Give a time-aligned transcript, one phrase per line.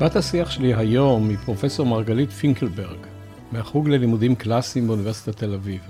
[0.00, 2.98] בת השיח שלי היום היא פרופסור מרגלית פינקלברג,
[3.52, 5.80] מהחוג ללימודים קלאסיים באוניברסיטת תל אביב.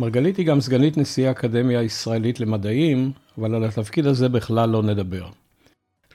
[0.00, 5.28] מרגלית היא גם סגנית נשיא האקדמיה הישראלית למדעים, אבל על התפקיד הזה בכלל לא נדבר.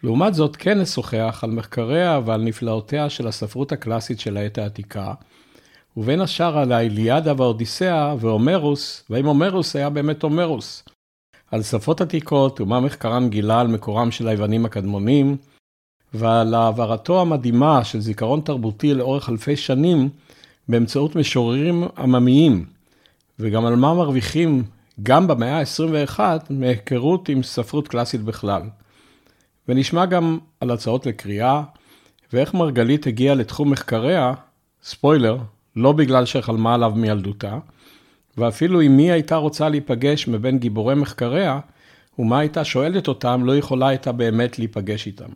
[0.04, 5.14] לעומת זאת, כן נשוחח על מחקריה ועל נפלאותיה של הספרות הקלאסית של העת העתיקה,
[5.98, 10.84] ובין השאר על האיליאדה והאודיסאה והומרוס, והאם הומרוס היה באמת הומרוס.
[11.52, 15.38] על שפות עתיקות ומה מחקרן גילה על מקורם של היוונים הקדמונים,
[16.18, 20.10] ועל העברתו המדהימה של זיכרון תרבותי לאורך אלפי שנים
[20.68, 22.66] באמצעות משוררים עממיים,
[23.40, 24.64] וגם על מה מרוויחים
[25.04, 26.20] גם במאה ה-21
[26.50, 28.62] מהיכרות עם ספרות קלאסית בכלל.
[29.68, 31.64] ונשמע גם על הצעות לקריאה,
[32.34, 34.34] ואיך מרגלית הגיעה לתחום מחקריה,
[34.84, 35.38] ספוילר,
[35.76, 37.58] לא בגלל שחלמה עליו מילדותה,
[38.38, 41.60] ואפילו אם מי הייתה רוצה להיפגש מבין גיבורי מחקריה,
[42.20, 45.30] ומה הייתה שואלת אותם, לא יכולה הייתה באמת להיפגש איתם.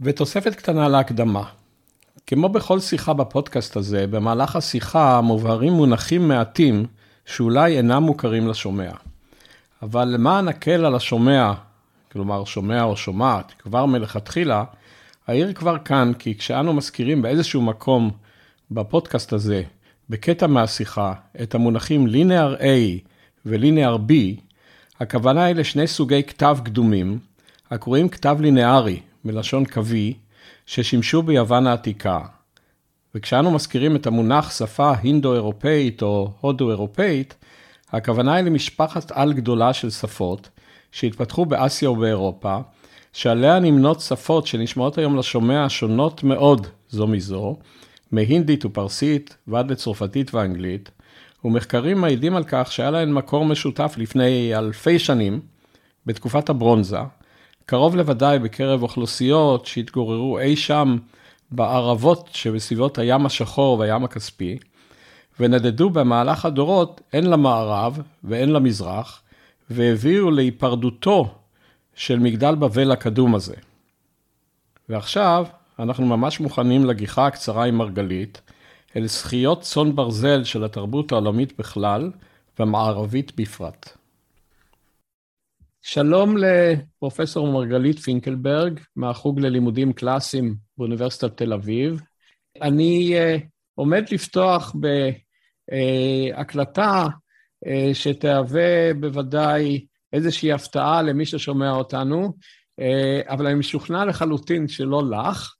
[0.00, 1.44] ותוספת קטנה להקדמה.
[2.26, 6.86] כמו בכל שיחה בפודקאסט הזה, במהלך השיחה מובהרים מונחים מעטים
[7.26, 8.90] שאולי אינם מוכרים לשומע.
[9.82, 11.52] אבל למען הקל על השומע,
[12.12, 14.64] כלומר שומע או שומעת, כבר מלכתחילה,
[15.28, 18.10] אעיר כבר כאן כי כשאנו מזכירים באיזשהו מקום
[18.70, 19.62] בפודקאסט הזה,
[20.10, 22.64] בקטע מהשיחה, את המונחים ליניאר A
[23.46, 24.12] וליניאר B,
[25.00, 27.18] הכוונה היא לשני סוגי כתב קדומים,
[27.70, 30.14] הקרואים כתב לינארי, מלשון קווי,
[30.66, 32.20] ששימשו ביוון העתיקה.
[33.14, 37.34] וכשאנו מזכירים את המונח שפה הינדו-אירופאית או הודו-אירופאית,
[37.92, 40.48] הכוונה היא למשפחת על גדולה של שפות
[40.92, 42.58] שהתפתחו באסיה ובאירופה,
[43.12, 47.56] שעליה נמנות שפות שנשמעות היום לשומע שונות מאוד זו מזו,
[48.12, 50.90] מהינדית ופרסית ועד לצרפתית ואנגלית,
[51.44, 55.40] ומחקרים מעידים על כך שהיה להן מקור משותף לפני אלפי שנים,
[56.06, 56.98] בתקופת הברונזה,
[57.66, 60.96] קרוב לוודאי בקרב אוכלוסיות שהתגוררו אי שם
[61.50, 64.58] בערבות שבסביבות הים השחור והים הכספי,
[65.40, 69.22] ונדדו במהלך הדורות הן למערב והן למזרח,
[69.70, 71.34] והביאו להיפרדותו
[71.94, 73.54] של מגדל בבל הקדום הזה.
[74.88, 75.46] ועכשיו
[75.78, 78.40] אנחנו ממש מוכנים לגיחה הקצרה עם מרגלית,
[78.96, 82.10] אל זכיות צאן ברזל של התרבות העולמית בכלל,
[82.58, 83.96] והמערבית בפרט.
[85.86, 92.00] שלום לפרופסור מרגלית פינקלברג, מהחוג ללימודים קלאסיים באוניברסיטת תל אביב.
[92.62, 93.40] אני uh,
[93.74, 94.74] עומד לפתוח
[96.34, 97.08] בהקלטה uh,
[97.68, 102.32] uh, שתהווה בוודאי איזושהי הפתעה למי ששומע אותנו,
[102.80, 105.54] uh, אבל אני משוכנע לחלוטין שלא לך.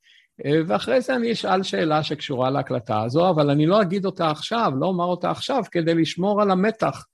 [0.67, 4.87] ואחרי זה אני אשאל שאלה שקשורה להקלטה הזו, אבל אני לא אגיד אותה עכשיו, לא
[4.87, 7.05] אומר אותה עכשיו, כדי לשמור על המתח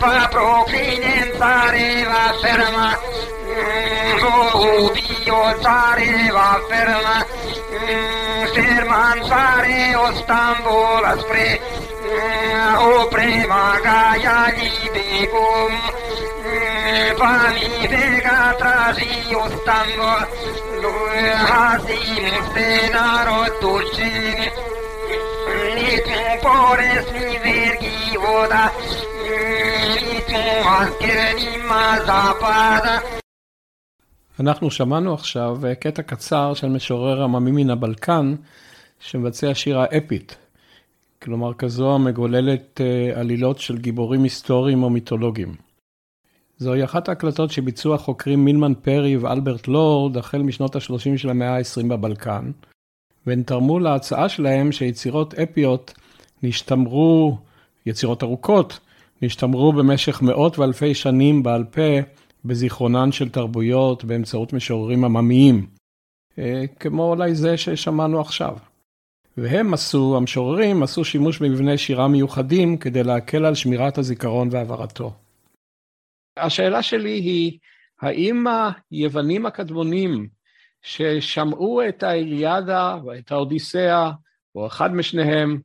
[0.00, 2.88] Vaproprinintareeva ferma,
[4.20, 7.16] Vohubiotareeva mm, ferma,
[7.72, 11.48] mm, Fermantareo Stambola spre,
[12.02, 15.72] mm, Opremagaia libegum,
[17.18, 20.12] Vami vega tragio stambo,
[21.50, 24.12] Hasimus senaro dulce,
[25.74, 26.06] Nit
[26.42, 28.62] pores mi vergi voda,
[34.40, 38.34] אנחנו שמענו עכשיו קטע קצר של משורר עממי מן הבלקן,
[39.00, 40.36] שמבצע שירה אפית,
[41.22, 45.54] כלומר כזו המגוללת אה, עלילות של גיבורים היסטוריים או מיתולוגיים.
[46.58, 51.86] זוהי אחת ההקלטות שביצעו החוקרים מילמן פרי ואלברט לורד החל משנות ה-30 של המאה ה-20
[51.86, 52.50] בבלקן,
[53.26, 55.94] והן תרמו להצעה שלהם שיצירות אפיות
[56.42, 57.38] נשתמרו,
[57.86, 58.80] יצירות ארוכות,
[59.22, 62.00] נשתמרו במשך מאות ואלפי שנים בעל פה
[62.44, 65.66] בזיכרונן של תרבויות באמצעות משוררים עממיים,
[66.38, 68.56] אה, כמו אולי זה ששמענו עכשיו.
[69.36, 75.12] והם עשו, המשוררים עשו שימוש במבני שירה מיוחדים כדי להקל על שמירת הזיכרון והעברתו.
[76.36, 77.58] השאלה שלי היא,
[78.00, 78.44] האם
[78.90, 80.28] היוונים הקדמונים
[80.82, 84.10] ששמעו את האיליאדה ואת האודיסאה,
[84.54, 85.60] או אחד משניהם,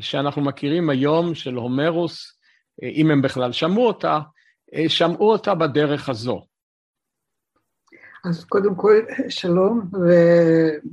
[0.00, 2.39] שאנחנו מכירים היום של הומרוס,
[2.82, 4.18] אם הם בכלל שמעו אותה,
[4.88, 6.46] שמעו אותה בדרך הזו.
[8.24, 8.96] אז קודם כל
[9.28, 9.90] שלום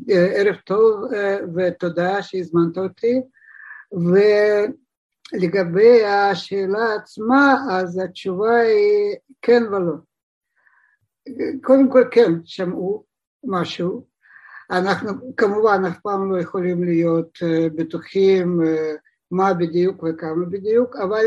[0.08, 1.04] וערב טוב
[1.56, 3.22] ותודה שהזמנת אותי
[5.34, 9.94] ולגבי השאלה עצמה אז התשובה היא כן ולא.
[11.64, 13.04] קודם כל כן שמעו
[13.44, 14.08] משהו,
[14.72, 17.38] אנחנו כמובן אף פעם לא יכולים להיות
[17.76, 18.62] בטוחים
[19.32, 21.26] מה בדיוק וכמה בדיוק, אבל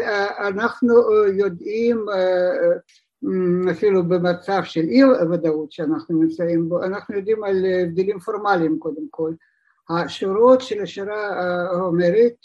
[0.49, 2.07] אנחנו יודעים
[3.71, 9.33] אפילו במצב של אי ודאות שאנחנו נמצאים בו, אנחנו יודעים על הבדלים פורמליים קודם כל.
[9.91, 11.27] השורות של השירה
[11.73, 12.37] ההומרית,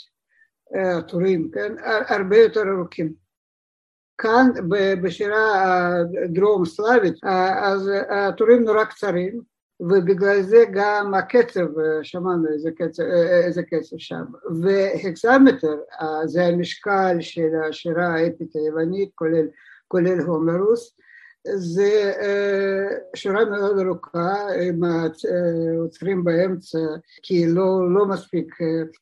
[0.98, 1.74] הטורים, כן,
[2.08, 3.14] הרבה יותר ארוכים.
[4.18, 4.50] כאן
[5.04, 5.54] בשירה
[6.24, 7.24] הדרום סלאבית,
[7.64, 11.68] אז הטורים נורא קצרים, ובגלל זה גם הקצב,
[12.04, 13.04] שמענו איזה קצב,
[13.44, 14.24] איזה קצב שם,
[14.62, 15.76] והקסמטר
[16.26, 19.48] זה המשקל של השירה האפית היוונית כולל,
[19.88, 20.96] כולל הומרוס,
[21.54, 22.14] זה
[23.16, 24.36] שירה מאוד ארוכה
[24.68, 24.82] עם
[25.80, 26.78] עוצרים באמצע
[27.24, 28.56] כי לא, לא מספיק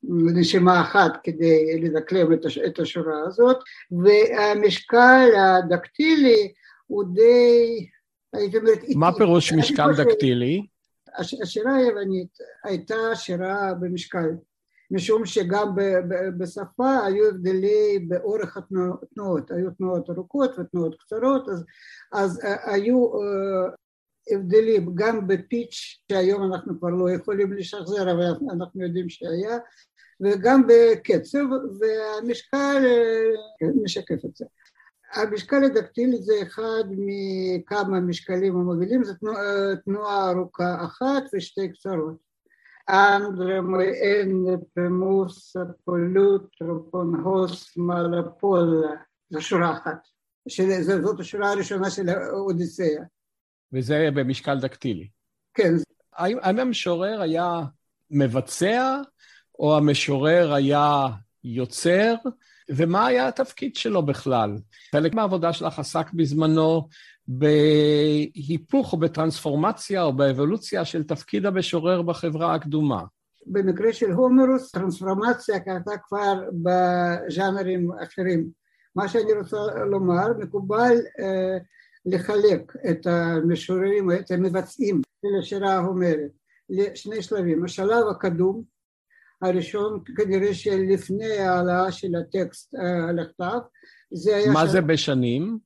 [0.03, 2.33] נשימה אחת כדי לדקלם
[2.67, 3.57] את השורה הזאת.
[3.91, 6.53] והמשקל הדקטילי
[6.87, 7.87] הוא די
[8.35, 8.79] אומרת...
[8.95, 10.65] מה פירוש משקל דקטילי?
[11.41, 14.29] השירה היוונית הייתה שירה במשקל,
[14.91, 15.75] משום שגם
[16.37, 21.65] בשפה היו הבדלי באורך התנועות, היו תנועות ארוכות ותנועות קצרות, אז,
[22.13, 23.11] אז היו
[24.31, 29.57] הבדלים גם בפיץ' שהיום אנחנו כבר לא יכולים לשחזר אבל אנחנו יודעים שהיה
[30.21, 31.43] וגם בקצב
[31.79, 32.85] והמשקל
[33.83, 34.45] משקף את זה
[35.13, 42.17] המשקל הדקטילי זה אחד מכמה משקלים המובילים, זו תנועה, תנועה ארוכה אחת ושתי קצרות.
[42.89, 45.55] אנדרמואן פמוס
[45.85, 48.87] פולוט רופונהוס מלפולה,
[49.29, 50.07] זו שורה אחת.
[51.01, 53.03] זאת השורה הראשונה של האודיסאה.
[53.73, 55.07] וזה במשקל דקטילי.
[55.53, 55.73] כן.
[56.13, 57.59] האם המשורר היה
[58.11, 59.01] מבצע,
[59.59, 61.07] או המשורר היה
[61.43, 62.15] יוצר,
[62.69, 64.57] ומה היה התפקיד שלו בכלל?
[64.91, 66.87] חלק מהעבודה שלך עסק בזמנו
[67.27, 73.03] בהיפוך או בטרנספורמציה או באבולוציה של תפקיד המשורר בחברה הקדומה.
[73.45, 78.47] במקרה של הומרוס, טרנספורמציה קרתה כבר בז'אנרים אחרים.
[78.95, 79.57] מה שאני רוצה
[79.91, 81.57] לומר, מקובל אה,
[82.05, 86.31] לחלק את המשוררים, את המבצעים של השירה ההומרת
[86.69, 87.65] לשני שלבים.
[87.65, 88.63] השלב הקדום,
[89.43, 93.59] הראשון כנראה שלפני העלאה של הטקסט אה, על הכתב,
[94.11, 94.51] זה היה...
[94.51, 95.57] מה זה בשנים?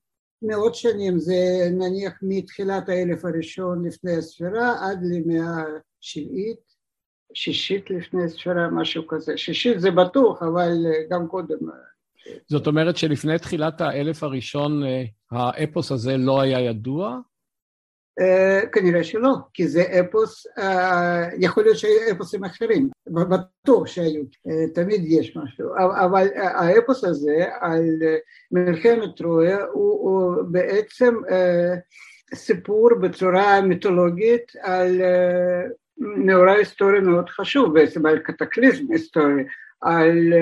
[0.42, 1.34] מאות שנים, זה
[1.70, 5.64] נניח מתחילת האלף הראשון לפני הספירה עד למאה
[6.00, 6.60] השבעית,
[7.34, 9.36] שישית לפני הספירה, משהו כזה.
[9.36, 10.72] שישית זה בטוח, אבל
[11.10, 11.58] גם קודם.
[12.46, 17.18] זאת אומרת שלפני תחילת האלף הראשון אה, האפוס הזה לא היה ידוע?
[18.18, 20.60] Uh, כנראה שלא, כי זה אפוס, uh,
[21.38, 25.68] יכול להיות שהיו אפוסים אחרים, בטוח שהיו, uh, תמיד יש משהו,
[26.06, 27.84] אבל האפוס הזה על
[28.52, 31.14] מלחמת טרויה הוא, בעצם
[32.34, 35.00] סיפור בצורה מיתולוגית על
[35.98, 39.44] מאורע היסטורי מאוד חשוב, בעצם על קטקליזם היסטורי,
[39.80, 40.32] על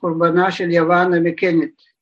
[0.00, 1.93] חורבנה של יוון המקנית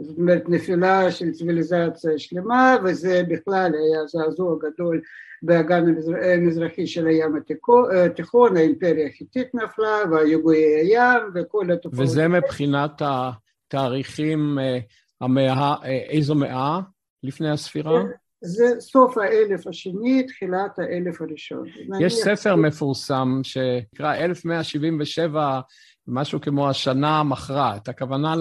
[0.00, 5.00] זאת אומרת נפילה של ציוויליזציה שלמה וזה בכלל היה זעזוע גדול
[5.42, 5.84] באגן
[6.22, 12.04] המזרחי של הים התיכון, האימפריה החיטית נפלה והיגועי הים וכל התופעות.
[12.04, 14.78] וזה מבחינת התאריכים, אה,
[15.20, 16.80] המאה, אה, איזו מאה
[17.22, 18.02] לפני הספירה?
[18.40, 21.64] זה סוף האלף השני, תחילת האלף הראשון.
[22.00, 25.60] יש ספר מפורסם שנקרא 1177,
[26.06, 27.88] משהו כמו השנה המכרעת.
[27.88, 28.34] הכוונה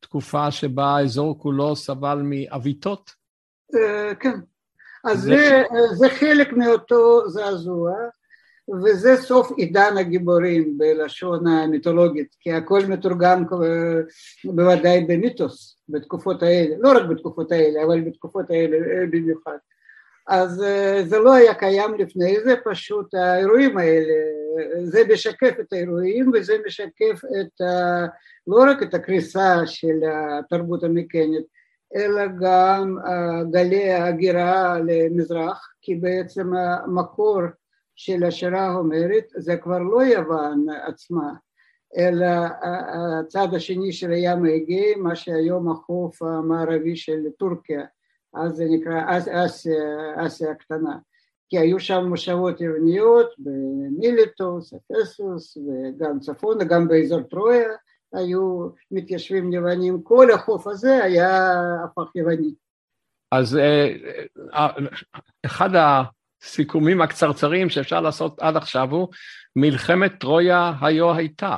[0.00, 3.10] תקופה שבה האזור כולו סבל מעוויתות?
[3.74, 4.40] אה, כן.
[5.04, 7.92] אז זה, זה חלק מאותו זעזוע,
[8.84, 13.44] וזה סוף עידן הגיבורים בלשון המיתולוגית, כי הכל מתורגם
[14.44, 19.56] בוודאי במיתוס בתקופות האלה, לא רק בתקופות האלה, אבל בתקופות האלה אה, במיוחד.
[20.28, 24.14] אז אה, זה לא היה קיים לפני זה, פשוט האירועים האלה,
[24.84, 27.60] זה משקף את האירועים וזה משקף את
[28.46, 31.44] לא רק את הקריסה של התרבות המקנית,
[31.96, 32.96] אלא גם
[33.50, 37.40] גלי ההגירה למזרח, כי בעצם המקור
[37.96, 41.32] של השירה ההומרית זה כבר לא יוון עצמה,
[41.98, 42.26] אלא
[42.62, 47.84] הצד השני של הים האגאי, מה שהיום החוף המערבי של טורקיה
[48.34, 49.74] אז זה נקרא אסיה,
[50.16, 50.98] אסיה הקטנה,
[51.48, 57.68] כי היו שם מושבות עירוניות במיליטוס, אפסוס וגם צפונה, גם באזור טרויה
[58.12, 61.52] היו מתיישבים יוונים, כל החוף הזה היה
[61.84, 62.54] הפך יווני.
[63.32, 63.92] אז אה,
[64.54, 64.68] אה,
[65.46, 69.08] אחד הסיכומים הקצרצרים שאפשר לעשות עד עכשיו הוא
[69.56, 71.56] מלחמת טרויה היו הייתה.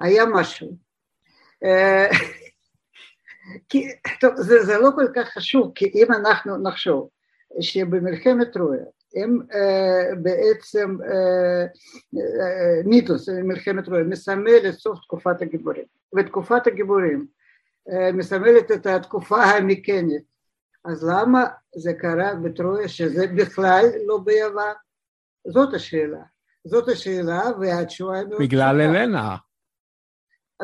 [0.00, 0.76] היה משהו.
[3.52, 3.88] אה, כי,
[4.20, 7.08] טוב, זה, זה לא כל כך חשוב, כי אם אנחנו נחשוב
[7.60, 8.84] שבמלחמת טרויה
[9.16, 11.66] הם uh, בעצם uh,
[12.14, 15.84] uh, מיתוס, מלחמת טרויה, מסמל את סוף תקופת הגיבורים,
[16.16, 17.26] ותקופת הגיבורים
[17.88, 20.22] uh, מסמלת את התקופה המקנית,
[20.84, 21.44] אז למה
[21.76, 24.74] זה קרה בטרויה שזה בכלל לא ביוון?
[25.48, 26.22] זאת השאלה.
[26.64, 28.26] זאת השאלה והתשובה היא...
[28.40, 29.36] בגלל אלנה.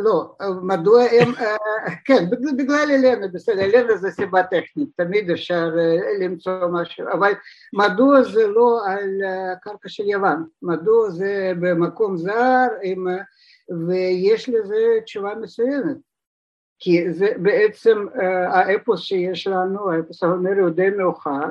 [0.00, 1.32] לא, מדוע הם,
[2.04, 2.24] כן,
[2.56, 5.70] בגלל אלנה, בסדר, אלנה זה סיבה טכנית, תמיד אפשר
[6.20, 7.32] למצוא משהו, אבל
[7.72, 9.20] מדוע זה לא על
[9.62, 13.06] קרקע של יוון, מדוע זה במקום זר, עם,
[13.88, 15.96] ויש לזה תשובה מסוימת,
[16.78, 18.06] כי זה בעצם
[18.48, 21.48] האפוס שיש לנו, האפוס ההומרי הוא די מאוחר,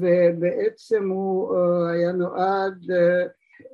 [0.00, 1.56] ובעצם הוא
[1.88, 2.84] היה נועד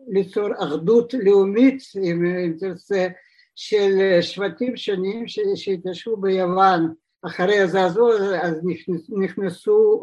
[0.09, 3.09] ליצור אחדות לאומית, אם תרצה,
[3.55, 6.93] של שבטים שונים שהתיישבו ביוון.
[7.27, 8.61] אחרי הזעזוע אז
[9.09, 10.01] נכנסו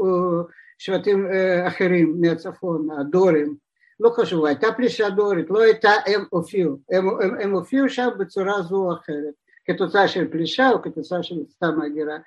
[0.77, 1.27] שבטים
[1.67, 3.55] אחרים מהצפון, הדורים,
[3.99, 8.61] לא חשוב, הייתה פלישה דורית, לא הייתה, הם הופיעו, הם, הם, הם הופיעו שם בצורה
[8.61, 9.33] זו או אחרת,
[9.65, 12.17] כתוצאה של פלישה או כתוצאה של סתם הגירה,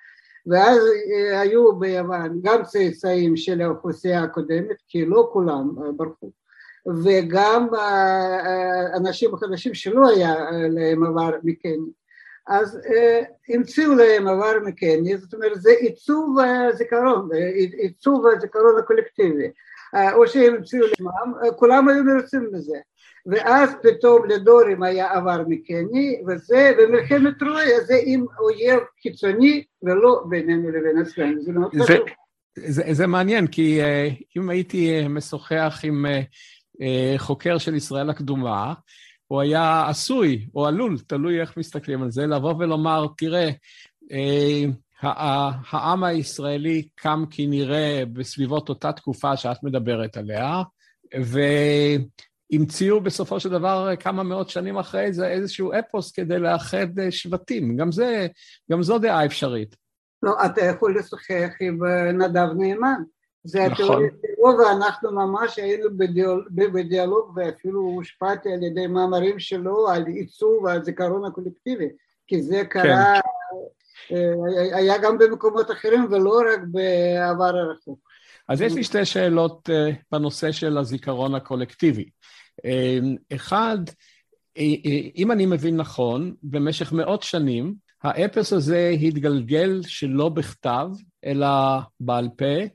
[0.47, 0.79] ואז
[1.33, 6.31] היו ביוון גם צאצאים של האוכלוסייה הקודמת, כי לא כולם ברחו,
[7.05, 7.69] וגם
[8.97, 10.35] אנשים חדשים שלא היה
[10.71, 11.93] להם עבר מקני.
[12.47, 12.81] אז
[13.49, 17.29] המציאו להם עבר מקני, זאת אומרת זה עיצוב הזיכרון,
[17.79, 19.51] עיצוב הזיכרון הקולקטיבי,
[20.13, 22.77] או שהם המציאו לעצמם, כולם היו מרוצים בזה.
[23.27, 30.71] ואז פתאום לדורים היה עבר מקני, וזה במלחמת טרויה זה עם אויב חיצוני ולא בינינו
[30.71, 32.07] לבין עצמנו, זה מאוד חשוב.
[32.59, 33.81] זה, זה מעניין, כי
[34.37, 36.21] אם הייתי משוחח עם אה,
[37.19, 38.75] חוקר של ישראל הקדומה,
[39.27, 43.51] הוא היה עשוי, או עלול, תלוי איך מסתכלים על זה, לבוא ולומר, תראה,
[44.13, 44.65] אה,
[45.71, 50.63] העם הישראלי קם כנראה בסביבות אותה תקופה שאת מדברת עליה,
[52.53, 57.77] והמציאו בסופו של דבר כמה מאות שנים אחרי זה איזשהו אפוס כדי לאחד אה, שבטים.
[57.77, 58.27] גם זה,
[58.73, 59.77] גם זו דעה אפשרית.
[60.23, 61.79] לא, אתה יכול לשוחח עם
[62.19, 63.03] נדב נאמן.
[63.45, 63.85] זה נכון.
[63.85, 70.67] התיאוריה שלו ואנחנו ממש היינו בדיאלוג, בדיאלוג ואפילו הושפעתי על ידי מאמרים שלו על עיצוב
[70.67, 71.89] הזיכרון הקולקטיבי
[72.27, 73.21] כי זה קרה,
[74.09, 74.17] כן.
[74.75, 77.99] היה גם במקומות אחרים ולא רק בעבר הרחוק.
[78.49, 82.09] אז יש לי שתי שאלות אה, בנושא של הזיכרון הקולקטיבי.
[82.65, 82.99] אה,
[83.35, 83.79] אחד,
[85.17, 90.89] אם אני מבין נכון, במשך מאות שנים האפס הזה התגלגל שלא בכתב,
[91.25, 91.49] אלא
[92.01, 92.67] בעל פה,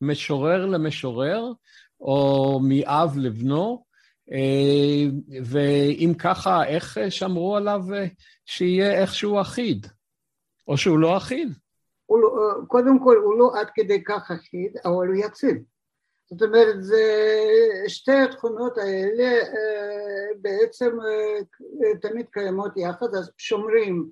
[0.00, 1.52] ממשורר למשורר,
[2.00, 3.84] או מאב לבנו,
[4.32, 5.04] אה,
[5.44, 8.06] ואם ככה, איך שמרו עליו אה,
[8.46, 9.86] שיהיה איכשהו אחיד?
[10.68, 11.48] או שהוא לא אחיד?
[12.10, 15.56] לא, קודם כל, הוא לא עד כדי כך אחיד, אבל הוא יציב.
[16.30, 17.04] זאת אומרת, זה,
[17.88, 19.40] שתי התכונות האלה
[20.40, 20.90] בעצם
[22.00, 24.10] תמיד קיימות יחד, אז שומרים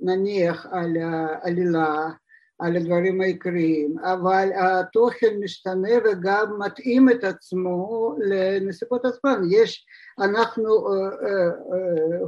[0.00, 2.10] נניח על העלילה,
[2.58, 9.42] על הדברים העיקריים, אבל התוכן משתנה וגם מתאים את עצמו לנסיבות עצמן.
[9.50, 9.86] יש,
[10.18, 10.68] אנחנו,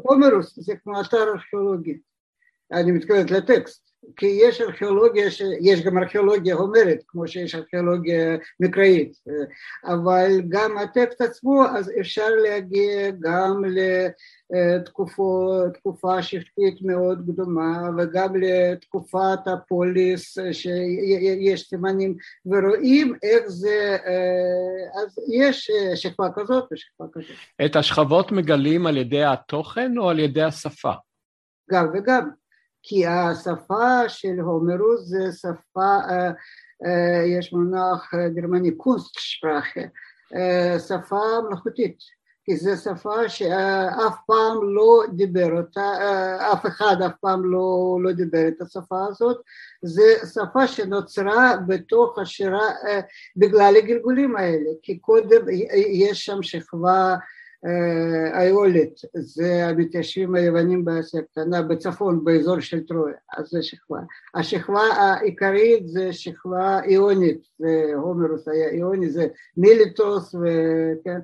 [0.02, 1.98] הומרוס זה כמו אתר ארכיאולוגי,
[2.72, 5.26] אני מתכוונת לטקסט, כי יש ארכיאולוגיה,
[5.60, 9.12] יש גם ארכיאולוגיה הומרית, כמו שיש ארכיאולוגיה מקראית,
[9.84, 13.62] אבל גם הטקסט עצמו, אז אפשר להגיע גם
[14.50, 23.96] לתקופה שבטית מאוד קדומה, וגם לתקופת הפוליס, שיש סימנים, ורואים איך זה,
[24.94, 27.36] אז יש שכבה כזאת ושכבה כזאת.
[27.64, 30.92] את השכבות מגלים על ידי התוכן או על ידי השפה?
[31.70, 32.30] גם וגם.
[32.82, 35.96] כי השפה של הומרוס זה שפה,
[37.38, 39.80] יש מונח גרמני קונסטשפרחה,
[40.88, 41.98] שפה מלאכותית,
[42.44, 45.92] כי זו שפה שאף פעם לא דיבר אותה,
[46.52, 49.36] אף אחד אף פעם לא, לא דיבר את השפה הזאת,
[49.82, 50.02] זו
[50.34, 52.68] שפה שנוצרה בתוך השירה
[53.36, 55.40] בגלל הגלגולים האלה, כי קודם
[55.92, 57.16] יש שם שכבה
[58.32, 63.98] האיולית, זה המתיישבים היוונים באסיה הקטנה, בצפון, באזור של טרויה, אז זה שכבה.
[64.34, 67.42] השכבה העיקרית זה שכבה איונית,
[67.94, 71.18] הומרוס היה איוני, זה מיליטוס, וכן.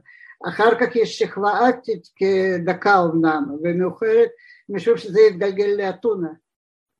[0.48, 4.28] אחר כך יש שכבה אטית כדקה אמנם, ומאוחרת
[4.68, 6.28] משום שזה התגלגל לאתונה.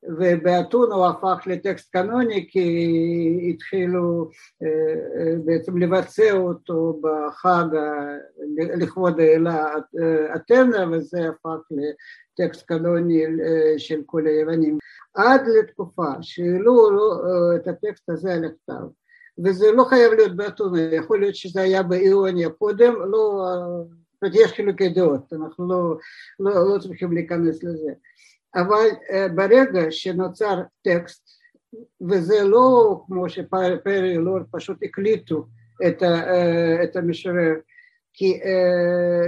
[0.08, 4.30] ובאתון הוא הפך לטקסט קנוני כי התחילו
[5.44, 7.64] בעצם לבצע אותו בחג
[8.56, 9.74] לכבוד האלה
[10.36, 13.24] אתנה וזה הפך לטקסט קנוני
[13.76, 14.78] של כל היוונים.
[15.14, 16.90] עד לתקופה שהעלו
[17.56, 18.84] את הטקסט הזה על הכתב
[19.44, 23.44] וזה לא חייב להיות באתונה, יכול להיות שזה היה באיוניה קודם, לא,
[24.32, 25.96] יש חילוקי דעות, אנחנו לא,
[26.40, 27.92] לא, לא צריכים להיכנס לזה
[28.54, 28.86] אבל
[29.34, 31.28] ברגע שנוצר טקסט
[32.10, 35.46] וזה לא כמו שפרי לורד פשוט הקליטו
[35.86, 36.02] את,
[36.84, 37.54] את המשורר,
[38.16, 38.40] כי,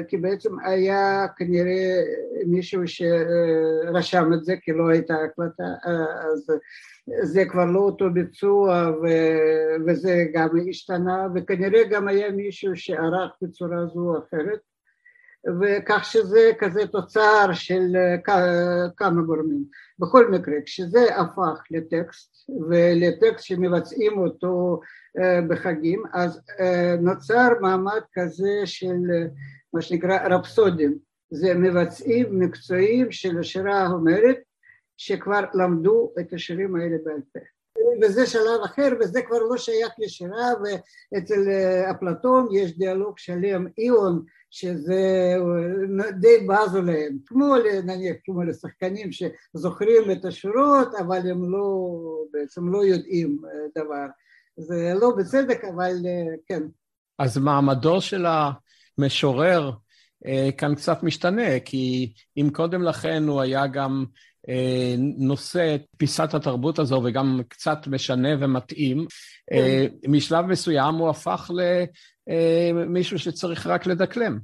[0.08, 2.02] כי בעצם היה כנראה
[2.46, 6.46] מישהו שרשם את זה כי לא הייתה הקלטה, אז
[7.22, 9.06] זה כבר לא אותו ביצוע ו,
[9.86, 14.60] וזה גם השתנה וכנראה גם היה מישהו שערך בצורה זו או אחרת
[15.60, 17.96] וכך שזה כזה תוצר של
[18.96, 19.64] כמה גורמים.
[19.98, 24.80] בכל מקרה, כשזה הפך לטקסט ולטקסט שמבצעים אותו
[25.48, 26.40] בחגים, אז
[27.00, 28.96] נוצר מעמד כזה של
[29.72, 30.98] מה שנקרא רפסודים,
[31.30, 34.38] זה מבצעים מקצועיים של השירה ההומרית
[34.96, 37.40] שכבר למדו את השירים האלה בעל פה.
[38.02, 41.48] וזה שלב אחר וזה כבר לא שייך לשירה ואצל
[41.90, 44.24] אפלטון יש דיאלוג שלם איון
[44.58, 45.34] שזה
[46.20, 51.88] די בזו להם, כמו נניח כמו לשחקנים שזוכרים את השורות אבל הם לא,
[52.32, 53.38] בעצם לא יודעים
[53.74, 54.06] דבר,
[54.56, 55.92] זה לא בצדק אבל
[56.46, 56.62] כן.
[57.18, 58.26] אז מעמדו של
[58.98, 59.70] המשורר
[60.58, 64.04] כאן קצת משתנה, כי אם קודם לכן הוא היה גם
[65.18, 69.06] נושא את פיסת התרבות הזו וגם קצת משנה ומתאים,
[69.50, 69.86] כן.
[70.08, 71.50] משלב מסוים הוא הפך
[72.74, 74.38] למישהו שצריך רק לדקלם.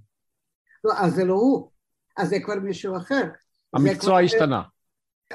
[0.84, 1.70] לא, אז זה לא הוא,
[2.16, 3.22] אז זה כבר מישהו אחר.
[3.74, 4.20] המקצוע.
[4.20, 4.62] השתנה.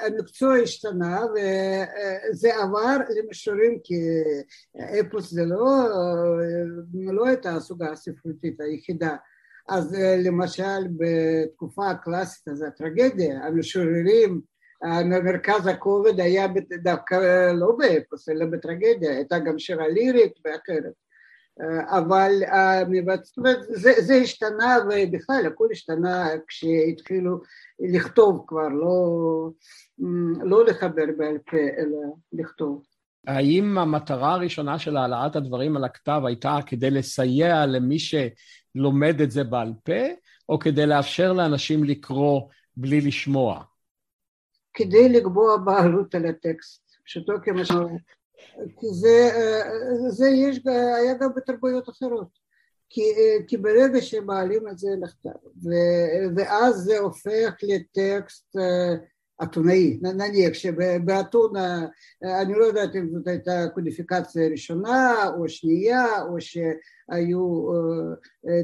[0.06, 3.96] המקצוע השתנה וזה עבר למישורים כי
[5.00, 5.88] אפוס זה לא,
[7.14, 9.16] לא הייתה הסוגה הספרותית היחידה
[9.70, 14.42] אז למשל בתקופה הקלאסית אז הטרגדיה, המשוררים
[15.24, 16.48] מרכז הכובד היה
[16.84, 20.94] דווקא לא באפוס אלא בטרגדיה, הייתה גם שירה לירית ואחרת
[21.90, 22.32] אבל
[23.70, 27.42] זה, זה השתנה ובכלל הכל השתנה כשהתחילו
[27.80, 29.50] לכתוב כבר, לא,
[30.44, 31.98] לא לחבר בעל פה אלא
[32.34, 32.84] לכתוב.
[33.28, 39.44] האם המטרה הראשונה של העלאת הדברים על הכתב הייתה כדי לסייע למי שלומד את זה
[39.44, 40.02] בעל פה,
[40.50, 42.42] או כדי לאפשר לאנשים לקרוא
[42.78, 43.64] בלי לשמוע?
[44.74, 48.17] כדי לקבוע בעלות על הטקסט, פשוטו כמשמעות.
[48.80, 49.30] כי זה,
[50.10, 50.62] זה יש,
[50.98, 52.48] היה גם בתרבויות אחרות.
[52.90, 53.02] כי,
[53.48, 55.70] כי ברגע שמעלים את זה לכתב,
[56.36, 58.56] ואז זה הופך לטקסט
[59.44, 61.86] אתונאי, נניח שבאתונה,
[62.24, 67.68] אני לא יודעת אם זאת הייתה קודיפיקציה ראשונה או שנייה, או שהיו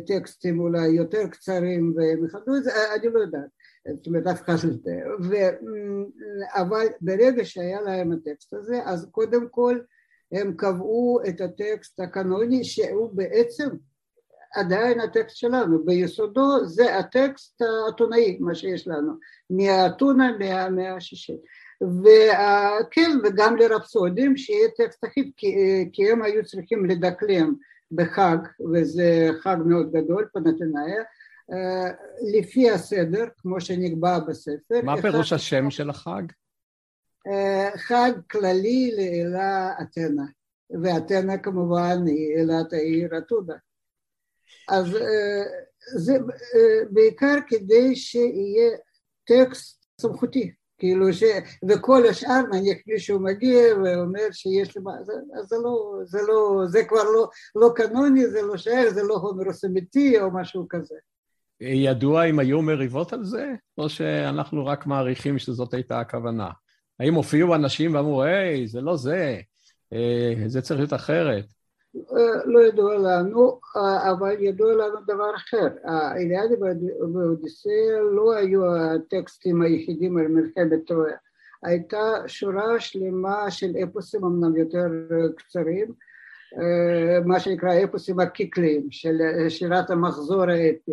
[0.07, 3.49] טקסטים אולי יותר קצרים והם יכבדו את זה, אני לא יודעת.
[3.87, 5.49] זאת אומרת אף אחד לא יודע,
[6.55, 9.79] אבל ברגע שהיה להם הטקסט הזה אז קודם כל
[10.31, 13.67] הם קבעו את הטקסט הקנוני שהוא בעצם
[14.53, 19.13] עדיין הטקסט שלנו, ביסודו זה הטקסט האתונאי מה שיש לנו,
[19.49, 21.41] מהאתונה מהמאה השישית
[21.81, 25.31] וכן וגם לרפסודים שיהיה טקסט אחיד
[25.93, 27.53] כי הם היו צריכים לדקלם
[27.91, 28.37] בחג
[28.73, 31.03] וזה חג מאוד גדול פנתנאיה
[32.33, 34.81] לפי הסדר, כמו שנקבע בספר.
[34.83, 36.23] מה פירוש השם של החג?
[37.75, 40.25] חג כללי לאלה אתנה,
[40.83, 43.55] ואתנה כמובן היא אלת העיר עתודה.
[44.69, 44.97] אז
[45.95, 46.17] זה
[46.89, 48.77] בעיקר כדי שיהיה
[49.27, 51.23] טקסט סמכותי, כאילו ש...
[51.69, 54.83] וכל השאר נניח מישהו מגיע ואומר שיש לי...
[55.39, 59.15] אז זה לא, זה לא, זה כבר לא, לא קנוני, זה לא שייך, זה לא
[59.15, 60.95] הומרוס אמיתי או משהו כזה.
[61.65, 66.49] ידוע אם היו מריבות על זה, או שאנחנו רק מעריכים שזאת הייתה הכוונה?
[66.99, 69.39] האם הופיעו אנשים ואמרו, היי, זה לא זה,
[69.93, 71.45] אה, זה צריך להיות אחרת?
[72.45, 73.59] לא ידוע לנו,
[74.11, 75.67] אבל ידוע לנו דבר אחר.
[75.83, 76.55] האליאדה
[77.13, 81.15] ואודיסאה לא היו הטקסטים היחידים על מלחמת טרויה.
[81.63, 84.85] הייתה שורה שלמה של אפוסים אמנם יותר
[85.37, 85.87] קצרים,
[86.59, 89.17] אה, מה שנקרא אפוסים הקיקליים, של
[89.49, 90.91] שירת המחזור האפי.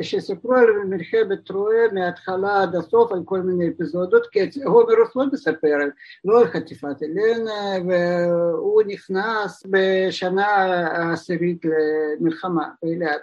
[0.00, 5.76] שסיפרו על מלחמת טרויה מההתחלה עד הסוף על כל מיני אפיזודות, כי הומרוס לא מספר,
[6.24, 13.22] לא על חטיפת אלנה, והוא נכנס בשנה העשירית למלחמה באילת.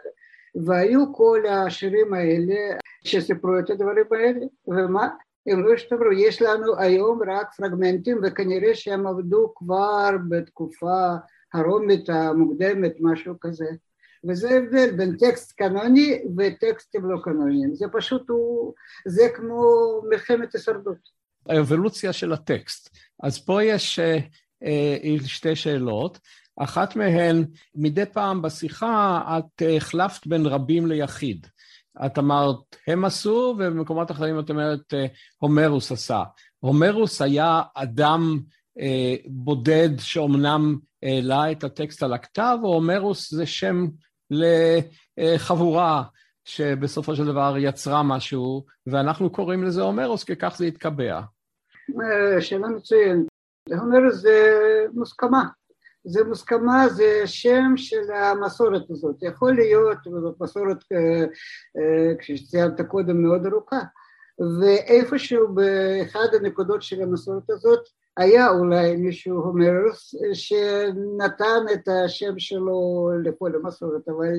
[0.66, 5.08] והיו כל השירים האלה שסיפרו את הדברים האלה, ומה?
[5.48, 11.14] הם לא השתמרו, יש לנו היום רק פרגמנטים וכנראה שהם עבדו כבר בתקופה
[11.54, 13.66] הרומית המוקדמת, משהו כזה.
[14.28, 18.74] וזה הבדל בין טקסט קנוני וטקסטים לא קנוניים, זה פשוט הוא,
[19.08, 19.64] זה כמו
[20.10, 21.20] מלחמת הישרדות.
[21.50, 22.98] האבולוציה של הטקסט.
[23.24, 24.18] אז פה יש אה,
[24.64, 26.20] אה, שתי שאלות.
[26.60, 31.48] אחת מהן, מדי פעם בשיחה את החלפת בין רבים ליחיד.
[32.06, 34.94] את אמרת הם עשו, ובמקומות אחרים את אומרת
[35.38, 36.24] הומרוס עשה.
[36.60, 38.40] הומרוס היה אדם
[38.80, 43.88] אה, בודד שאומנם העלה את הטקסט על הכתב, או הומרוס זה שם
[44.32, 46.04] לחבורה
[46.46, 51.22] שבסופו של דבר יצרה משהו, ואנחנו קוראים לזה הומרוס כי כך זה התקבע.
[52.40, 53.26] שאלה מצוינת.
[53.70, 54.56] הומרוס זה
[54.94, 55.44] מוסכמה.
[56.04, 59.16] זה מוסכמה, זה שם של המסורת הזאת.
[59.22, 60.78] יכול להיות, וזאת מסורת,
[62.20, 63.80] כפי שציינת קודם, מאוד ארוכה.
[64.62, 67.80] ואיפשהו באחד הנקודות של המסורת הזאת
[68.20, 74.34] היה אולי מישהו הומרוס שנתן את השם שלו לכל המסורת, אבל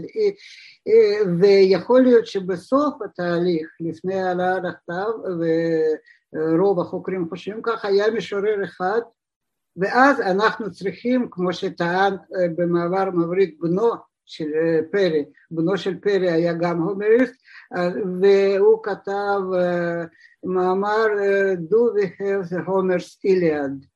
[1.40, 5.10] ויכול להיות שבסוף התהליך, לפני העלאה לכתב,
[6.32, 9.00] ורוב החוקרים חושבים כך, היה משורר אחד,
[9.76, 12.16] ואז אנחנו צריכים, כמו שטען
[12.56, 13.90] במעבר מבריק בנו
[14.26, 14.50] של
[14.92, 17.34] פרי, בנו של פרי היה גם הומריסט,
[18.20, 19.40] והוא כתב
[20.44, 21.06] מאמר
[21.70, 23.86] Do we have the Homer's Iliad,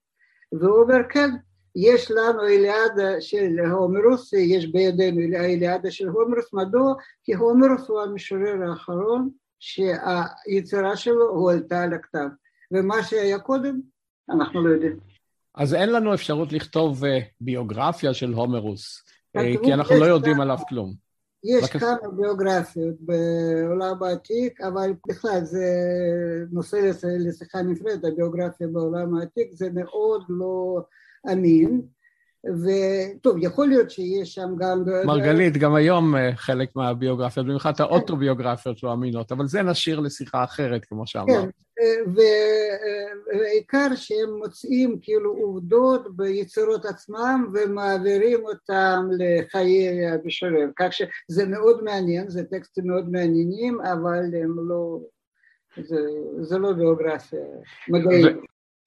[0.52, 1.30] והוא אומר כן,
[1.76, 6.94] יש לנו איליאדה של הומרוס, יש בידינו איליאדה של הומרוס, מדוע?
[7.24, 12.28] כי הומרוס הוא המשורר האחרון שהיצירה שלו הועלתה על הכתב,
[12.72, 13.80] ומה שהיה קודם
[14.30, 14.98] אנחנו לא יודעים.
[15.54, 17.02] אז אין לנו אפשרות לכתוב
[17.40, 19.04] ביוגרפיה של הומרוס,
[19.62, 21.03] כי אנחנו לא יודעים עליו כלום.
[21.44, 25.66] יש כמה ביוגרפיות בעולם העתיק, אבל בכלל זה
[26.50, 26.76] נושא
[27.18, 30.82] לשיחה נפרדת, הביוגרפיה בעולם העתיק זה מאוד לא
[31.32, 31.82] אמין,
[32.44, 34.84] וטוב, יכול להיות שיש שם גם...
[35.04, 41.06] מרגלית, גם היום חלק מהביוגרפיות, במיוחד האוטוביוגרפיות לא אמינות, אבל זה נשאיר לשיחה אחרת, כמו
[41.06, 41.26] שאמרת.
[41.26, 41.48] כן,
[43.38, 52.30] ועיקר שהם מוצאים כאילו עובדות ביצירות עצמם ומעבירים אותם לחיי המשורר, כך שזה מאוד מעניין,
[52.30, 54.98] זה טקסטים מאוד מעניינים, אבל הם לא,
[55.76, 56.00] זה,
[56.40, 57.40] זה לא ביוגרפיה
[57.88, 58.36] מדעית.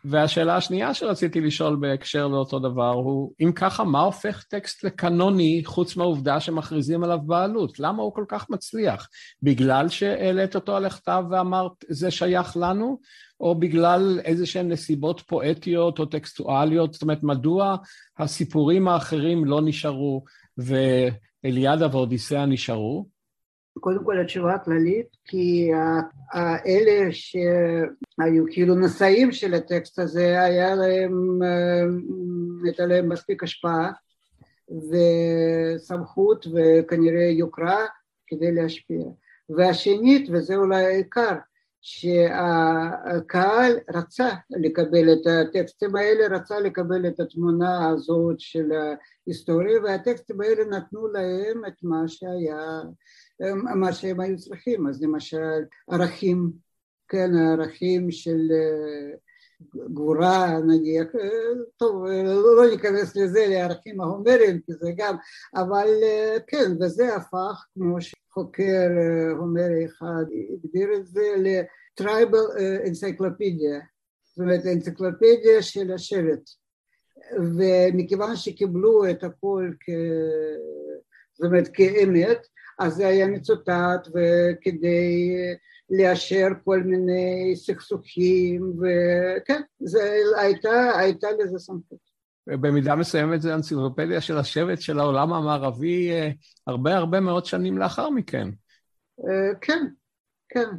[0.09, 5.97] והשאלה השנייה שרציתי לשאול בהקשר לאותו דבר הוא, אם ככה, מה הופך טקסט לקנוני חוץ
[5.97, 7.79] מהעובדה שמכריזים עליו בעלות?
[7.79, 9.07] למה הוא כל כך מצליח?
[9.43, 12.99] בגלל שהעלית אותו על הכתב ואמרת, זה שייך לנו?
[13.39, 16.93] או בגלל איזה שהן נסיבות פואטיות או טקסטואליות?
[16.93, 17.75] זאת אומרת, מדוע
[18.19, 20.23] הסיפורים האחרים לא נשארו
[20.57, 23.16] ואליאדה ואודיסאה נשארו?
[23.79, 25.71] קודם כל התשובה הכללית, כי
[26.31, 31.39] האלה שהיו כאילו נשאים של הטקסט הזה, היה להם,
[32.63, 33.91] הייתה להם מספיק השפעה
[34.69, 37.85] וסמכות וכנראה יוקרה
[38.27, 39.05] כדי להשפיע.
[39.49, 41.35] והשנית, וזה אולי העיקר,
[41.81, 50.65] שהקהל רצה לקבל את הטקסטים האלה, רצה לקבל את התמונה הזאת של ההיסטוריה, והטקסטים האלה
[50.65, 52.81] נתנו להם את מה שהיה
[53.75, 56.51] מה שהם היו צריכים, אז למשל ערכים,
[57.07, 58.51] כן, ערכים של
[59.75, 61.07] גבורה נניח,
[61.77, 62.05] טוב,
[62.55, 65.15] לא ניכנס לזה, לערכים ההומריים, כי זה גם,
[65.55, 65.87] אבל
[66.47, 68.89] כן, וזה הפך, כמו שחוקר
[69.37, 72.39] הומרי אחד הגדיר את זה, לטרייבל
[72.87, 73.79] אנציקלופדיה,
[74.23, 76.49] זאת אומרת אנציקלופדיה של השבט,
[77.57, 79.89] ומכיוון שקיבלו את הכל כ...
[81.33, 82.47] זאת אומרת כאמת,
[82.79, 85.35] אז זה היה מצוטט וכדי
[85.89, 92.07] לאשר כל מיני סכסוכים וכן, זה הייתה, הייתה לזה סמכות.
[92.47, 96.09] במידה מסוימת זה אנציקלופדיה של השבט של העולם המערבי
[96.67, 98.47] הרבה הרבה מאוד שנים לאחר מכן.
[99.61, 99.87] כן,
[100.49, 100.69] כן.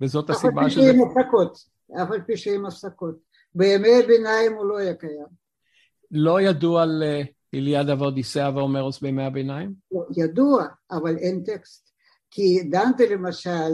[0.00, 0.80] וזאת הסיבה שזה...
[0.80, 1.56] אף על פי שעם הפסקות,
[2.02, 3.18] אף על פי שעם הפסקות.
[3.54, 5.26] בימי הביניים הוא לא היה קיים.
[6.10, 7.02] לא ידוע על
[7.54, 9.74] איליאדה ואודיסאה והומרוס בימי הביניים?
[9.92, 11.90] לא, ידוע, אבל אין טקסט.
[12.30, 13.72] כי דנטה למשל,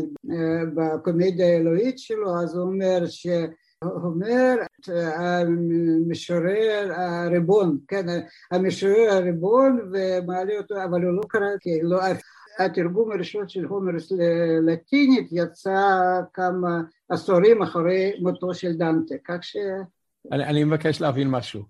[0.75, 4.57] בקומדיה האלוהית שלו, אז הוא אומר שאומר
[5.17, 8.07] המשורר הריבון, כן,
[8.51, 12.01] המשורר הריבון ומעלה אותו, אבל הוא לא קרא, כי לא,
[12.59, 15.81] התרגום הראשון של הומרוס ללטינית יצא
[16.33, 19.57] כמה עשורים אחרי מותו של דנטה, כך ש...
[20.33, 21.63] אני, אני מבקש להבין משהו.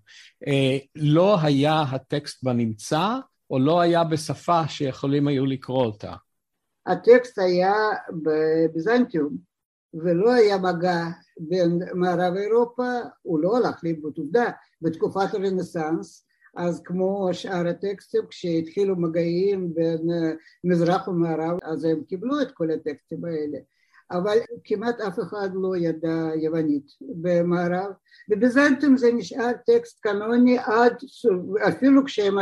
[0.47, 3.17] אה, לא היה הטקסט בנמצא,
[3.49, 6.13] או לא היה בשפה שיכולים היו לקרוא אותה?
[6.85, 7.73] הטקסט היה
[8.23, 9.37] בביזנטיום,
[9.93, 11.03] ולא היה מגע
[11.39, 12.89] בין מערב אירופה,
[13.21, 14.49] הוא לא הלך לאיבוד עובדה,
[14.81, 20.07] בתקופת הרנסאנס, אז כמו שאר הטקסטים, כשהתחילו מגעים בין
[20.63, 23.57] מזרח ומערב, אז הם קיבלו את כל הטקסטים האלה.
[24.11, 27.91] אבל כמעט אף אחד לא ידע יוונית במערב
[28.29, 30.95] בביזנטים זה נשאר טקסט קנוני עד
[31.67, 32.35] אפילו כשהם,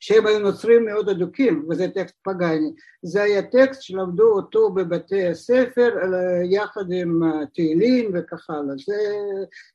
[0.00, 2.72] כשהם היו נוצרים מאוד אדוקים וזה טקסט פגאני.
[3.02, 5.90] זה היה טקסט שלמדו אותו בבתי הספר
[6.50, 7.20] יחד עם
[7.54, 8.74] תהילים וכך הלאה.
[8.86, 8.94] זה,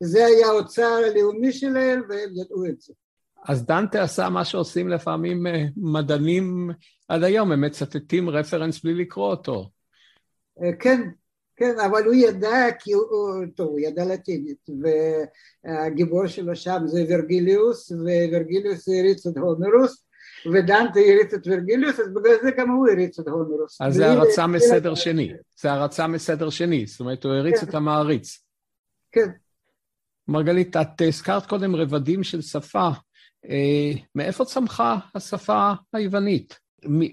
[0.04, 2.94] זה היה האוצר הלאומי שלהם והם ידעו את זה.
[3.46, 5.46] אז דנטה עשה מה שעושים לפעמים
[5.78, 6.72] מדענים
[7.08, 9.70] עד היום, הם מצטטים רפרנס בלי לקרוא אותו.
[10.80, 11.02] כן,
[11.56, 13.06] כן, אבל הוא ידע, כי הוא,
[13.56, 14.70] טוב, הוא ידע לטינית,
[15.66, 20.06] והגיבור שלו שם זה ורגליוס, וורגליוס הריץ את הומרוס,
[20.54, 23.82] ודנטה הריץ את ורגליוס, אז בגלל זה גם הוא הריץ את הומרוס.
[23.82, 27.70] אז זה הרצה מסדר שני, זה הרצה מסדר שני, זאת אומרת, הוא הריץ כן.
[27.70, 28.40] את המעריץ.
[29.12, 29.30] כן.
[30.28, 32.90] מרגלית, את הזכרת קודם רבדים של שפה,
[33.50, 36.60] אה, מאיפה צמחה השפה היוונית?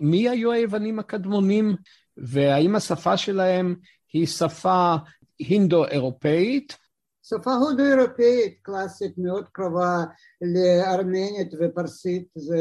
[0.00, 1.76] מי היו היוונים הקדמונים,
[2.16, 3.74] והאם השפה שלהם
[4.12, 4.94] היא שפה
[5.38, 6.76] הינדו-אירופאית?
[7.22, 10.04] שפה הודו-אירופאית קלאסית מאוד קרובה
[10.42, 12.56] לארמנית ופרסית, זה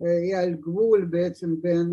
[0.00, 1.92] היא על גבול בעצם בין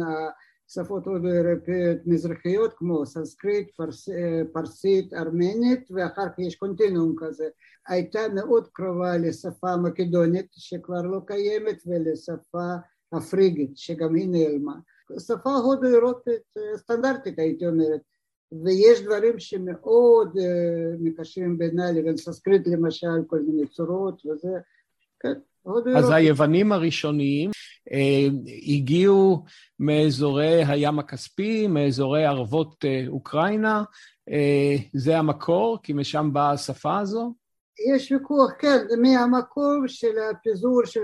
[0.70, 4.10] השפות הודו-אירופאיות מזרחיות כמו סנסקריט, פרס,
[4.54, 7.48] פרסית, ארמנית ואחר כך יש קונטינום כזה.
[7.88, 12.74] הייתה מאוד קרובה לשפה מקדונית שכבר לא קיימת ולשפה
[13.14, 14.76] הפריגית שגם היא נעלמה.
[15.20, 18.02] שפה הודו-אירופית סטנדרטית הייתי אומרת
[18.52, 20.38] ויש דברים שמאוד
[21.00, 24.50] מקשרים בינה לבין סנסקריט למשל, כל מיני צורות וזה,
[25.20, 25.34] כן.
[25.98, 27.52] אז היוונים הראשוניים
[27.92, 28.28] אה,
[28.68, 29.44] הגיעו
[29.80, 33.84] מאזורי הים הכספי, מאזורי ערבות אה, אוקראינה,
[34.30, 37.34] אה, זה המקור, כי משם באה השפה הזו?
[37.96, 41.04] יש ויכוח, כן, מהמקור של הפיזור של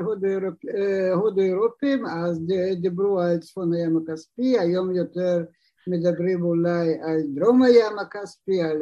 [1.14, 2.42] הודו אירופים, אז
[2.82, 5.44] דיברו על צפון הים הכספי, היום יותר
[5.88, 8.82] מדברים אולי על דרום הים הכספי, על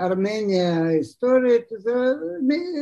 [0.00, 1.94] ארמניה ההיסטורית, זה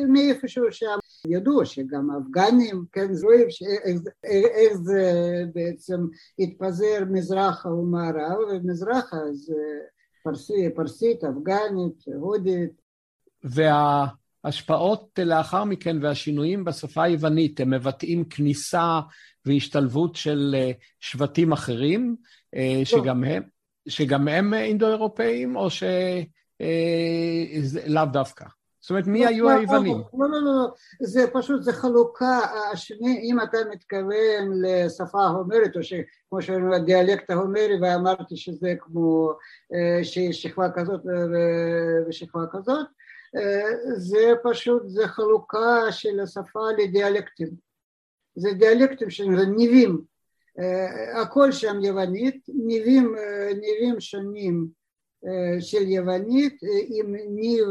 [0.09, 0.99] מאיפשהו שם.
[1.27, 3.47] ידעו שגם אפגנים, כן, רואים
[4.25, 5.13] איך זה
[5.55, 6.07] בעצם
[6.39, 9.55] התפזר מזרחה ומערב, ומזרחה זה
[10.25, 12.85] פרסי, פרסית, אפגנית, הודית.
[14.45, 19.01] וההשפעות לאחר מכן והשינויים בשפה היוונית הם מבטאים כניסה
[19.47, 20.55] והשתלבות של
[21.01, 22.17] שבטים אחרים,
[22.85, 23.43] שגם הם,
[23.89, 25.69] שגם הם אינדו-אירופאים, או
[26.61, 28.45] שלאו דווקא?
[28.81, 29.97] זאת אומרת, מי היו היוונים?
[29.97, 30.69] לא, לא, לא,
[31.01, 32.41] זה פשוט, זה חלוקה,
[32.73, 35.81] השני, אם אתה מתכוון לשפה ההומרית, או
[36.31, 39.33] כמו שאומרים, הדיאלקט ההומרי, ואמרתי שזה כמו
[40.03, 41.01] שיש שכבה כזאת
[42.09, 42.87] ושכבה כזאת,
[43.97, 47.49] זה פשוט, זה חלוקה של השפה לדיאלקטים.
[48.37, 49.25] זה דיאלקטים של
[49.57, 50.01] ניבים,
[51.15, 53.15] הכל שם יוונית, ניבים,
[53.61, 54.69] ניבים שונים
[55.61, 57.67] של יוונית עם ניב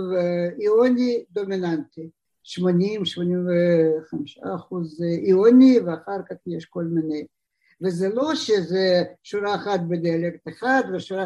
[0.60, 2.10] איוני דומיננטי,
[2.45, 2.60] 80-85
[4.56, 7.26] אחוז איוני ואחר כך יש כל מיני.
[7.82, 11.26] וזה לא שזה שורה אחת בדיאלקט אחד ושורה,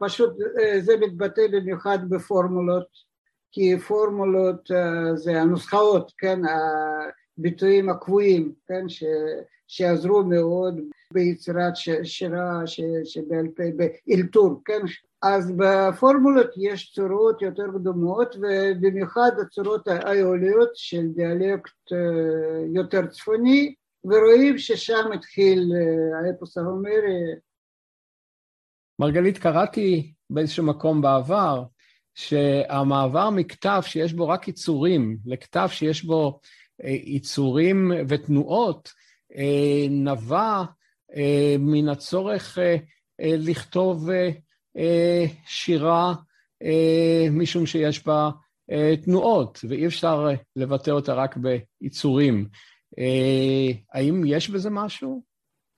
[0.00, 0.36] פשוט
[0.80, 3.11] זה מתבטא במיוחד בפורמולות
[3.52, 4.70] כי פורמולות
[5.14, 6.40] זה הנוסחאות, כן,
[7.38, 9.04] הביטויים הקבועים, כן, ש,
[9.68, 10.80] שעזרו מאוד
[11.12, 12.62] ביצירת שירה
[13.04, 14.80] שבעל פה, באלתור, כן,
[15.22, 21.92] אז בפורמולות יש צורות יותר קדומות ובמיוחד הצורות האיוליות של דיאלקט
[22.74, 25.72] יותר צפוני ורואים ששם התחיל
[26.14, 27.34] האפוס ההומרי.
[28.98, 31.64] מרגלית, קראתי באיזשהו מקום בעבר
[32.14, 36.40] שהמעבר מכתב שיש בו רק יצורים לכתב שיש בו
[37.04, 38.92] יצורים ותנועות
[39.90, 40.62] נבע
[41.58, 42.58] מן הצורך
[43.20, 44.08] לכתוב
[45.46, 46.14] שירה
[47.30, 48.30] משום שיש בה
[49.04, 51.36] תנועות ואי אפשר לבטא אותה רק
[51.80, 52.48] ביצורים.
[53.92, 55.31] האם יש בזה משהו?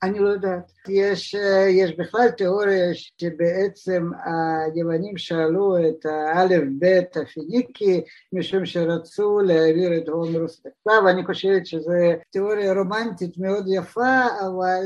[0.05, 0.71] אני לא יודעת.
[0.89, 1.35] יש,
[1.69, 10.61] יש בכלל תיאוריה שבעצם היוונים שאלו את האלף בית הפיניקי משום שרצו להעביר את הומרוס
[10.65, 11.91] לכתב, אני חושבת שזו
[12.31, 14.83] תיאוריה רומנטית מאוד יפה, אבל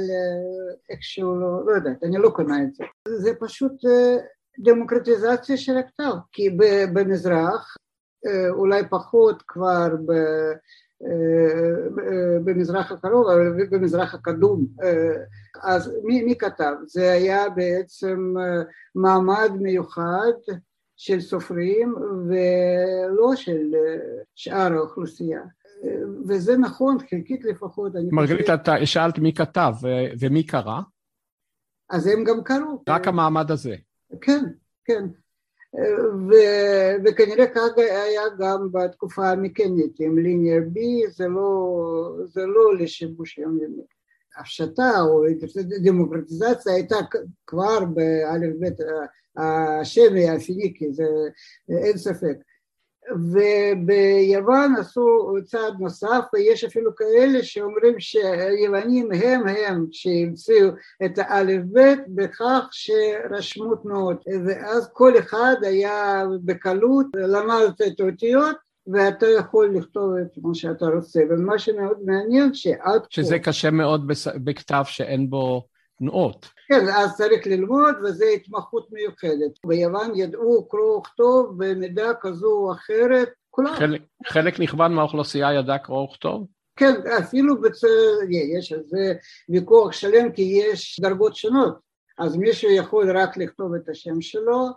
[0.89, 2.84] איכשהו לא, לא יודעת, אני לא קונה את זה.
[3.08, 3.73] זה פשוט
[4.60, 6.49] דמוקרטיזציה של הכתב, כי
[6.93, 7.75] במזרח,
[8.49, 10.13] אולי פחות כבר ב...
[12.43, 14.67] במזרח הקרוב, אבל במזרח הקדום.
[15.63, 16.73] אז מי, מי כתב?
[16.88, 18.33] זה היה בעצם
[18.95, 20.31] מעמד מיוחד
[20.95, 21.95] של סופרים
[22.27, 23.71] ולא של
[24.35, 25.41] שאר האוכלוסייה.
[26.27, 27.93] וזה נכון, חלקית לפחות.
[28.12, 28.53] מרגלית, חושב...
[28.53, 29.73] אתה שאלת מי כתב
[30.19, 30.79] ומי קרא?
[31.89, 32.83] אז הם גם קראו.
[32.89, 33.75] רק המעמד הזה.
[34.21, 34.45] כן,
[34.85, 35.05] כן.
[36.29, 36.34] ו,
[37.05, 43.84] וכנראה כך היה גם בתקופה המקנית, עם ליניאר בי זה לא, זה לא לשיבוש יומיומי.
[44.38, 45.23] הפשטה או
[45.84, 46.95] דמוקרטיזציה הייתה
[47.47, 48.77] כבר באלף בית
[49.38, 51.05] השמי הפיניקי, זה
[51.69, 52.38] אין ספק.
[53.12, 60.69] וביוון עשו צעד נוסף ויש אפילו כאלה שאומרים שהיוונים הם הם שהמציאו
[61.06, 68.56] את האלף בית בכך שרשמו תנועות ואז כל אחד היה בקלות למד את האותיות
[68.88, 73.43] ואתה יכול לכתוב את מה שאתה רוצה ומה שמאוד מעניין שעד שזה פה...
[73.43, 74.08] קשה מאוד
[74.43, 75.67] בכתב שאין בו
[75.98, 76.59] תנועות.
[76.69, 79.65] כן, אז צריך ללמוד וזו התמחות מיוחדת.
[79.65, 83.73] ביוון ידעו קרוא וכתוב במידה כזו או אחרת, כולם.
[83.73, 86.47] חלק, חלק נכבד מהאוכלוסייה ידע קרוא וכתוב?
[86.75, 87.82] כן, אפילו בצ...
[88.60, 89.13] יש על זה
[89.49, 91.79] ויכוח שלם כי יש דרגות שונות,
[92.17, 94.67] אז מישהו יכול רק לכתוב את השם שלו,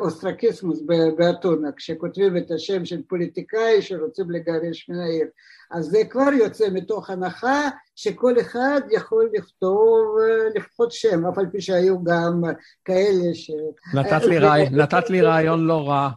[0.00, 0.82] אוסטרקיסמוס
[1.16, 5.26] באתונה, כשכותבים את השם של פוליטיקאי שרוצים לגרש מן העיר.
[5.70, 10.16] אז זה כבר יוצא מתוך הנחה שכל אחד יכול לכתוב
[10.54, 12.42] לפחות שם, אף על פי שהיו גם
[12.84, 13.50] כאלה ש...
[13.94, 14.70] נתת לי, רעי...
[14.70, 16.10] נתת לי רעיון לא רע.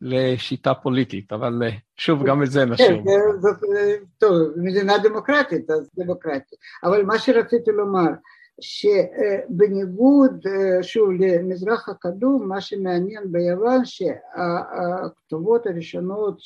[0.00, 1.62] לשיטה פוליטית, אבל
[1.96, 2.96] שוב, גם את זה נשאיר.
[2.96, 6.58] כן, טוב, מדינה דמוקרטית, אז דמוקרטית.
[6.84, 8.08] אבל מה שרציתי לומר,
[8.60, 10.46] שבניגוד
[10.82, 16.38] שוב למזרח הקדום מה שמעניין ביוון שהכתובות הראשונות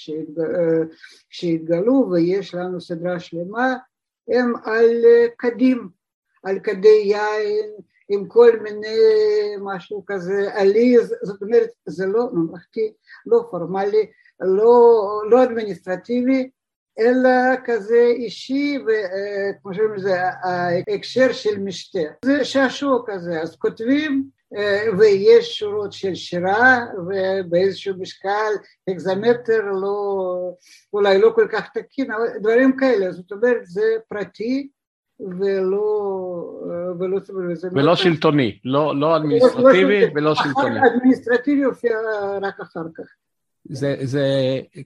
[1.31, 3.77] שהתגלו ויש לנו סדרה שלמה
[4.29, 5.05] הם על
[5.37, 5.89] קדים,
[6.43, 7.71] על כדי יין
[8.09, 8.99] עם כל מיני
[9.61, 12.93] משהו כזה עליז, זאת אומרת זה לא ממלכתי,
[13.27, 14.07] לא פורמלי,
[14.41, 16.51] לא, לא אדמיניסטרטיבי
[17.01, 17.31] אלא
[17.65, 21.99] כזה אישי וכמו שאומרים לזה ההקשר של משתה.
[22.25, 24.25] זה שעשוע כזה, אז כותבים
[24.99, 28.53] ויש שורות של שירה ובאיזשהו משקל
[28.91, 30.53] אקזמטר לא,
[30.93, 34.69] אולי לא כל כך תקין, אבל דברים כאלה, זאת אומרת זה פרטי
[35.21, 36.13] ולא,
[36.99, 37.21] ולא,
[37.73, 40.81] ולא שלטוני, לא, לא אדמיניסטרטיבי ולא שלטוני.
[40.87, 41.97] אדמיניסטרטיבי הופיע
[42.43, 43.05] רק אחר כך.
[43.65, 44.27] זה, זה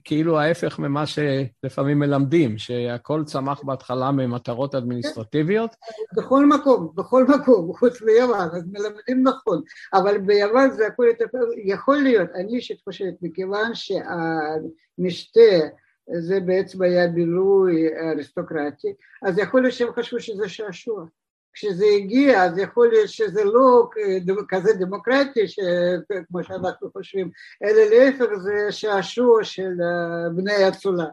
[0.03, 5.75] כאילו ההפך ממה שלפעמים מלמדים, שהכל צמח בהתחלה ממטרות אדמיניסטרטיביות.
[6.17, 9.61] בכל מקום, בכל מקום, חוץ ביוון, אז מלמדים נכון,
[9.93, 11.25] אבל ביוון זה הכל יותר,
[11.65, 15.39] יכול להיות, אני אישית חושבת, מכיוון שהמשתה
[16.19, 21.05] זה בעצם היה בילוי אריסטוקרטי, אז יכול להיות שהם חשבו שזה שעשוע.
[21.55, 23.89] כשזה הגיע אז יכול להיות שזה לא
[24.49, 25.39] כזה דמוקרטי
[26.27, 27.29] כמו שאנחנו חושבים,
[27.63, 29.71] אלא להפך זה שעשוע של
[30.35, 31.05] בני אצולה.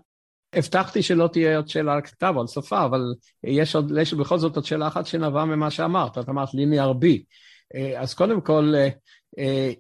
[0.55, 3.01] הבטחתי שלא תהיה עוד שאלה על כתב או על שפה, אבל
[3.45, 7.25] יש, עוד, יש בכל זאת עוד שאלה אחת שנבעה ממה שאמרת, את אמרת ליניאר בי.
[7.97, 8.75] אז קודם כל,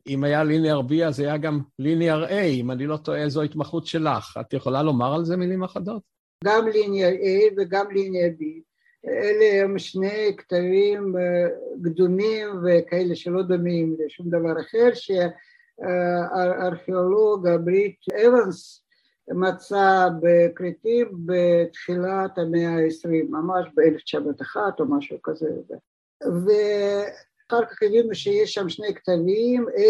[0.07, 3.87] אם היה ליניאר בי אז היה גם ליניאר A, אם אני לא טועה זו התמחות
[3.87, 4.38] שלך.
[4.40, 6.03] את יכולה לומר על זה מילים אחדות?
[6.44, 8.71] גם ליניאר A וגם ליניאר B.
[9.07, 11.15] אלה הם שני כתבים
[11.85, 14.88] קדומים וכאלה שלא דומים לשום דבר אחר
[15.81, 18.83] שהארכיאולוג הבריט אבנס
[19.29, 25.51] מצא בכרתים בתחילת המאה העשרים, ממש ב-1901 או משהו כזה.
[26.23, 29.81] ואחר כך הבינו שיש שם שני כתבים, A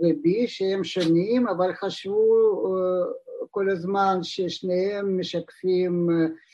[0.00, 2.76] ו-B, שהם שונים, אבל חשבו
[3.50, 6.08] כל הזמן ששניהם משקפים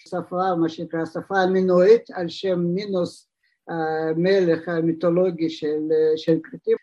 [0.08, 3.28] שפה, מה שנקרא שפה המינואית, על שם מינוס
[3.68, 5.80] המלך המיתולוגי של,
[6.16, 6.76] של כרתים,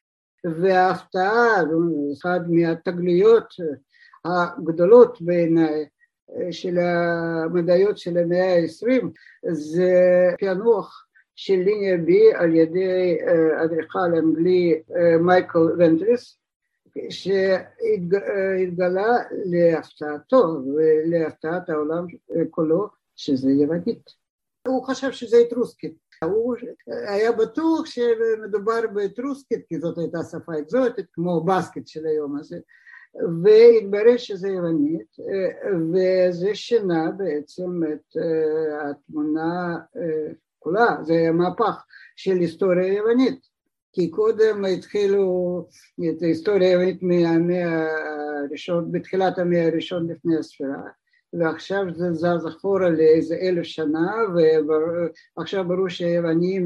[0.43, 1.63] וההפתעה,
[2.13, 3.53] אחת מהתגליות
[4.25, 5.85] הגדולות בעיניי
[6.51, 9.11] של המדעיות של המאה העשרים
[9.51, 9.91] זה
[10.39, 13.17] פענוח של ליניה בי על ידי
[13.63, 14.81] אדריכל אנגלי
[15.19, 16.37] מייקל ונטריס
[17.09, 18.57] שהתגלה
[19.45, 22.05] להפתעתו ולהפתעת העולם
[22.49, 24.09] כולו שזה יוונית.
[24.67, 25.97] הוא חשב שזה אתרוסקית.
[26.23, 26.55] הוא
[27.07, 32.57] היה בטוח שמדובר באתרוסקית כי זאת הייתה שפה אקזוטית כמו בסקית של היום הזה
[33.43, 35.15] והתברר שזה יוונית
[35.93, 38.17] וזה שינה בעצם את
[38.81, 39.77] התמונה
[40.59, 43.48] כולה, זה היה מהפך של היסטוריה יוונית
[43.93, 45.65] כי קודם התחילו
[46.09, 47.87] את ההיסטוריה היוונית מהמאה
[48.45, 50.81] הראשון, בתחילת המאה הראשון לפני הספירה
[51.33, 54.11] ועכשיו זה זז אחורה לאיזה אלף שנה
[55.37, 56.65] ועכשיו ברור שהיוונים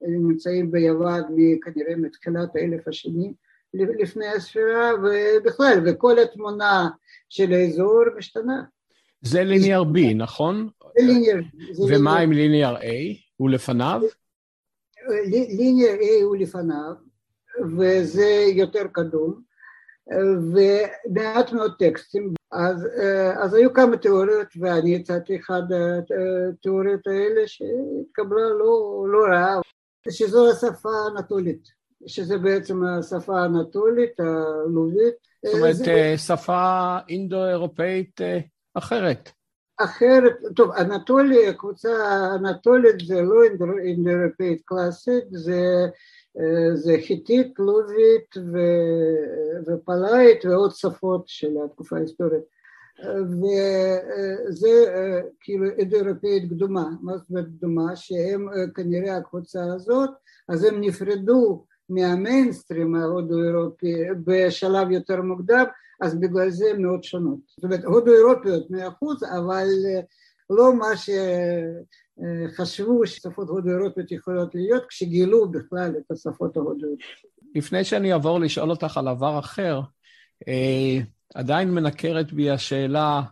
[0.00, 1.22] נמצאים ביוון
[1.62, 3.32] כנראה מתחילת האלף השני
[3.74, 6.88] לפני הספירה ובכלל וכל התמונה
[7.28, 8.62] של האזור משתנה.
[9.22, 10.68] זה ליניאר B נכון?
[10.98, 11.40] זה ליניאר.
[11.88, 12.86] ומה עם ליניאר A?
[13.36, 14.00] הוא לפניו?
[15.28, 16.92] ליניאר A הוא לפניו
[17.76, 19.40] וזה יותר קדום,
[20.54, 22.86] ומעט מאוד טקסטים, אז,
[23.42, 25.62] אז היו כמה תיאוריות ואני הצעתי אחד
[26.52, 29.60] התיאוריות האלה שהתקבלה לא, לא רע,
[30.10, 31.68] שזו השפה האנטולית,
[32.06, 35.14] שזה בעצם השפה האנטולית, הלובית.
[35.44, 36.14] זאת אומרת, זה...
[36.16, 38.20] שפה אינדו-אירופאית
[38.74, 39.30] אחרת.
[39.84, 41.90] אחרת, טוב, אנטוליה, קבוצה
[42.34, 43.42] אנטולית זה לא
[43.82, 45.86] אינדו-אירופאית קלאסית, זה,
[46.74, 48.34] זה חיטית, לובית
[49.66, 52.42] ופלאית ועוד שפות של התקופה ההיסטורית.
[52.98, 54.68] וזה
[55.40, 57.96] כאילו אינדו-אירופאית קדומה, מה זאת אומרת קדומה?
[57.96, 60.10] שהם כנראה הקבוצה הזאת,
[60.48, 65.64] אז הם נפרדו מהמיינסטרים ההודו-אירופי בשלב יותר מוקדם,
[66.00, 67.38] אז בגלל זה הן מאוד שונות.
[67.46, 69.66] זאת אומרת, הודו-אירופיות מאה אחוז, אבל
[70.50, 70.86] לא מה
[72.48, 77.30] שחשבו ששפות הודו-אירופיות יכולות להיות, כשגילו בכלל את השפות ההודו-אירופיות.
[77.54, 79.80] לפני שאני אעבור לשאול אותך על עבר אחר,
[81.34, 83.22] עדיין מנקרת בי השאלה,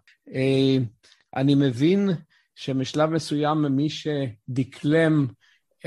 [1.37, 2.11] אני מבין
[2.55, 5.27] שמשלב מסוים מי שדקלם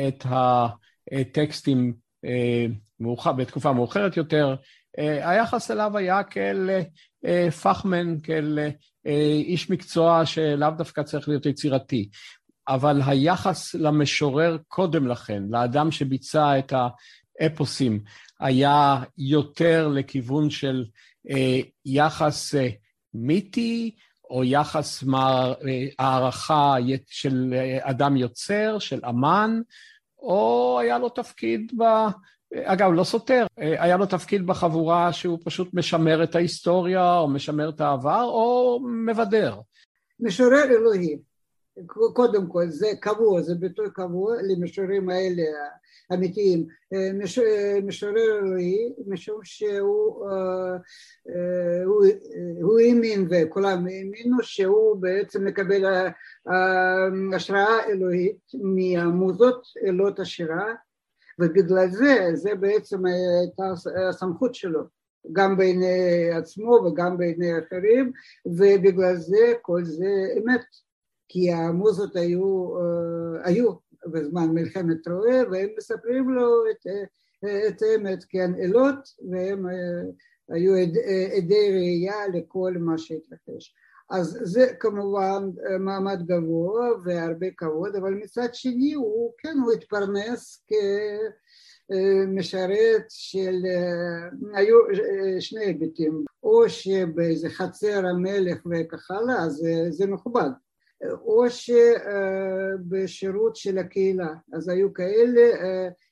[0.07, 1.93] את הטקסטים
[2.99, 4.55] מאוחר, בתקופה מאוחרת יותר,
[4.97, 6.69] היחס אליו היה כאל
[7.61, 8.59] פחמן, כאל
[9.45, 12.09] איש מקצוע שלאו דווקא צריך להיות יצירתי.
[12.67, 16.73] אבל היחס למשורר קודם לכן, לאדם שביצע את
[17.39, 17.99] האפוסים,
[18.39, 20.85] היה יותר לכיוון של
[21.85, 22.55] יחס
[23.13, 23.95] מיתי,
[24.29, 25.03] או יחס
[25.99, 26.75] הערכה
[27.07, 29.61] של אדם יוצר, של אמן,
[30.19, 31.71] או היה לו תפקיד.
[32.53, 37.81] אגב, לא סותר, היה לו תפקיד בחבורה שהוא פשוט משמר את ההיסטוריה, או משמר את
[37.81, 39.55] העבר, או מבדר.
[40.19, 41.17] משורר אלוהי,
[42.13, 45.43] קודם כל, זה קבוע, זה ביטוי קבוע למשוררים האלה
[46.13, 46.65] אמיתיים.
[47.83, 50.27] משורר אלוהי, משום שהוא
[51.85, 52.05] הוא,
[52.61, 56.11] הוא האמין, וכולם האמינו, שהוא בעצם מקבל
[57.35, 60.73] השראה אלוהית מהמוזות אלות השירה,
[61.41, 63.63] ובגלל זה, זה בעצם הייתה
[64.09, 64.81] הסמכות שלו,
[65.31, 68.11] גם בעיני עצמו וגם בעיני אחרים,
[68.45, 70.65] ובגלל זה כל זה אמת,
[71.27, 72.73] כי המוזות היו,
[73.43, 73.71] היו
[74.05, 76.87] בזמן מלחמת טרועה, והם מספרים לו את,
[77.67, 79.65] את האמת, כן, אלות, והם
[80.49, 80.73] היו
[81.37, 83.75] עדי ראייה לכל מה שהתרחש.
[84.11, 85.49] אז זה כמובן
[85.79, 90.65] מעמד גבוה והרבה כבוד, אבל מצד שני הוא, כן, הוא התפרנס
[91.89, 93.55] כמשרת של,
[94.53, 94.77] היו
[95.39, 100.49] שני היבטים, או שבאיזה חצר המלך וכך הלאה, אז זה מכובד,
[101.11, 101.45] או
[103.09, 105.41] שבשירות של הקהילה, אז היו כאלה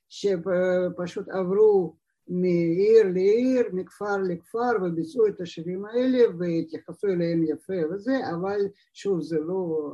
[0.10, 1.99] שפשוט עברו
[2.30, 8.60] מעיר לעיר, מכפר לכפר, וביצעו את השירים האלה והתייחסו אליהם יפה וזה, אבל
[8.94, 9.92] שוב זה לא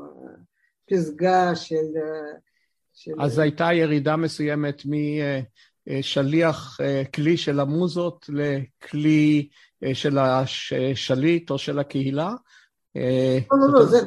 [0.89, 1.85] פסגה של...
[2.93, 3.11] של...
[3.19, 4.81] אז הייתה ירידה מסוימת
[5.87, 6.79] משליח
[7.13, 9.47] כלי של המוזות לכלי
[9.93, 12.33] של השליט או של הקהילה?
[12.95, 13.01] לא,
[13.51, 13.97] לא, לא, זה,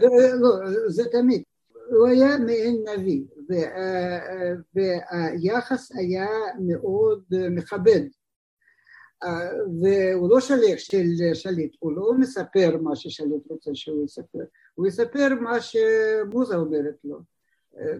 [0.40, 0.50] לא,
[0.88, 1.42] זה תמיד.
[1.90, 3.22] הוא היה מעין נביא,
[4.74, 6.28] והיחס היה
[6.60, 8.00] מאוד מכבד.
[9.80, 15.28] והוא לא שליח של שליט, הוא לא מספר מה ששליט רוצה שהוא יספר, הוא יספר
[15.40, 17.18] מה שמוזה אומרת לו,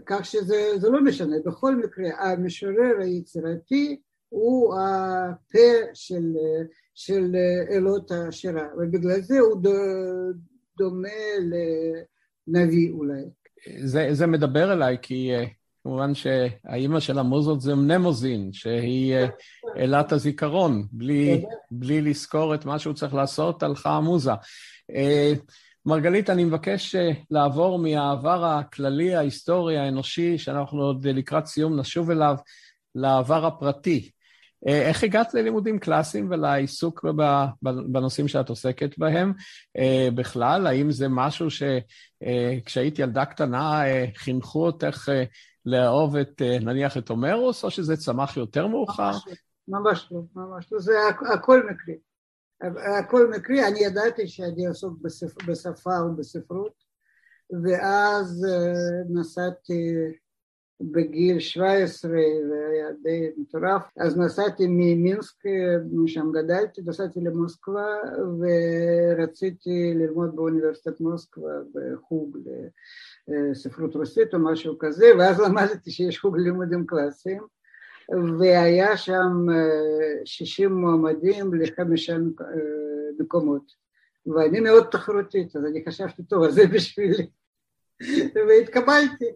[0.07, 6.37] כך שזה לא משנה, בכל מקרה המשורר היצירתי הוא הפה של,
[6.95, 7.37] של
[7.71, 9.63] אלות השירה, ובגלל זה הוא
[10.79, 11.09] דומה
[12.49, 13.25] לנביא אולי.
[13.85, 15.33] זה, זה מדבר אליי כי
[15.89, 19.27] כמובן שהאימא של המוזות זה מנמוזין, שהיא אה,
[19.77, 24.33] אלת הזיכרון, בלי, בלי לזכור את מה שהוא צריך לעשות, הלכה המוזה.
[24.95, 25.33] אה,
[25.87, 32.37] מרגלית, אני מבקש אה, לעבור מהעבר הכללי, ההיסטורי, האנושי, שאנחנו עוד לקראת סיום נשוב אליו,
[32.95, 34.11] לעבר הפרטי.
[34.67, 37.05] איך הגעת ללימודים קלאסיים ולעיסוק
[37.63, 39.33] בנושאים שאת עוסקת בהם
[40.15, 40.67] בכלל?
[40.67, 43.83] האם זה משהו שכשהיית ילדה קטנה
[44.15, 45.09] חינכו אותך
[45.69, 49.11] לאהוב את, אה, נניח, את הומרוס, או שזה צמח יותר מאוחר?
[49.69, 50.93] ממש לא, ממש לא, זה
[51.35, 51.99] הכל מקרי.
[52.99, 54.99] הכל מקרי, אני ידעתי שאני אעסוק
[55.47, 56.73] בשפה ובספרות,
[57.65, 59.95] ואז אה, נסעתי
[60.81, 65.43] בגיל 17, והיה די מטורף, אז נסעתי ממינסק,
[65.93, 67.87] משם גדלתי, נסעתי למוסקבה,
[68.39, 72.39] ורציתי ללמוד באוניברסיטת מוסקבה בחוג
[73.53, 77.43] ספרות רוסית או משהו כזה, ואז למדתי שיש חוג לימודים קלאסיים,
[78.39, 79.47] והיה שם
[80.25, 82.17] 60 מועמדים לחמישה
[83.21, 83.73] מקומות.
[84.27, 87.31] ואני מאוד תחרותית, אז אני חשבתי, טוב, אז זה בשבילי.
[88.49, 89.27] והתקבלתי.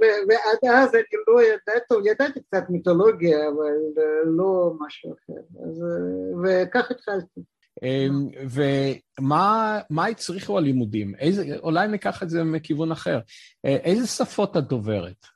[0.00, 5.66] ועד אז אני לא ידעתי, טוב, ידעתי קצת מיתולוגיה, אבל לא משהו אחר.
[5.68, 5.84] אז,
[6.44, 7.40] וכך התחלתי.
[7.82, 8.28] אמ,
[9.18, 11.14] ומה הצריכו הלימודים?
[11.14, 13.20] איזה, אולי ניקח את זה מכיוון אחר.
[13.64, 15.26] אה, איזה שפות את דוברת?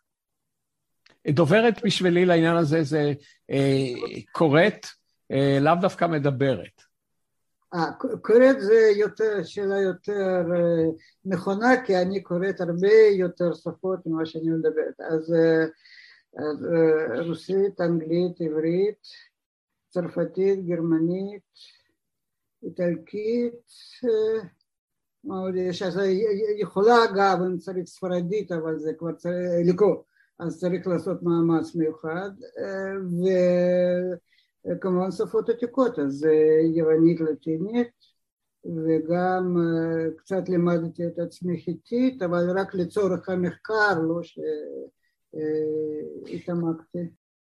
[1.28, 3.12] דוברת בשבילי לעניין הזה זה
[3.50, 3.86] אה,
[4.32, 4.86] קוראת,
[5.32, 6.87] אה, לאו דווקא מדברת.
[7.74, 7.92] אה,
[8.22, 10.42] קוראת זה יותר, שאלה יותר
[11.24, 15.00] נכונה, כי אני קוראת הרבה יותר שפות ממה שאני מדברת.
[15.00, 15.34] אז,
[16.38, 16.66] אז
[17.26, 19.06] רוסית, אנגלית, עברית,
[19.88, 21.42] צרפתית, גרמנית,
[22.62, 23.54] איטלקית?
[25.86, 26.00] אז
[26.58, 29.34] יכולה אגב, אם צריך ספרדית, אבל זה כבר צריך
[29.68, 29.96] לקרוא,
[30.38, 32.30] אז צריך לעשות מאמץ מיוחד,
[34.70, 36.26] וכמובן שפות עתיקות, אז
[36.74, 37.88] יוונית לטינית,
[38.64, 39.56] וגם
[40.16, 44.20] קצת לימדתי את עצמי חיטית, אבל רק לצורך המחקר, לא
[46.26, 46.98] שהתעמקתי.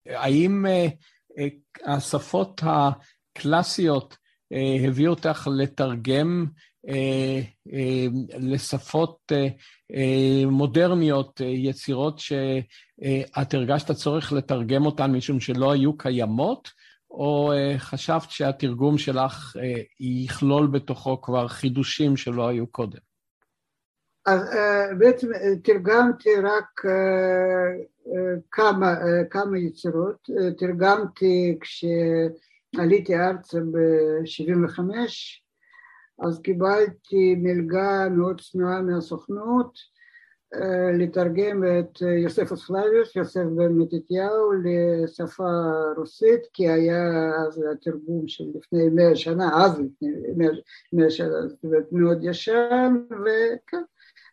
[0.07, 0.65] האם
[1.85, 4.17] השפות הקלאסיות
[4.89, 6.47] הביאו אותך לתרגם
[8.39, 9.33] לשפות
[10.47, 16.69] מודרניות, יצירות שאת הרגשת צורך לתרגם אותן משום שלא היו קיימות,
[17.11, 19.57] או חשבת שהתרגום שלך
[20.01, 22.99] יכלול בתוכו כבר חידושים שלא היו קודם?
[24.27, 24.41] אז
[24.99, 25.29] בעצם
[25.65, 26.81] תרגמתי רק
[28.51, 28.95] כמה,
[29.31, 31.85] כמה יצירות, תרגמתי כש...
[32.77, 34.81] עליתי ארצה ב-75,
[36.27, 39.79] אז קיבלתי מלגה מאוד צנועה מהסוכנות
[40.99, 45.51] לתרגם את יוסף אוספלביוס, יוסף בן מתתיהו, לשפה
[45.97, 50.47] רוסית, כי היה אז התרגום של לפני מאה שנה, אז לפני
[50.93, 53.83] מאה שנה, זאת אומרת מאוד ישן, וכן,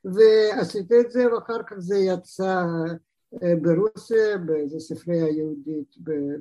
[0.06, 2.64] ועשיתי את זה, ואחר כך זה יצא
[3.62, 5.96] ברוסיה, באיזה ספרייה יהודית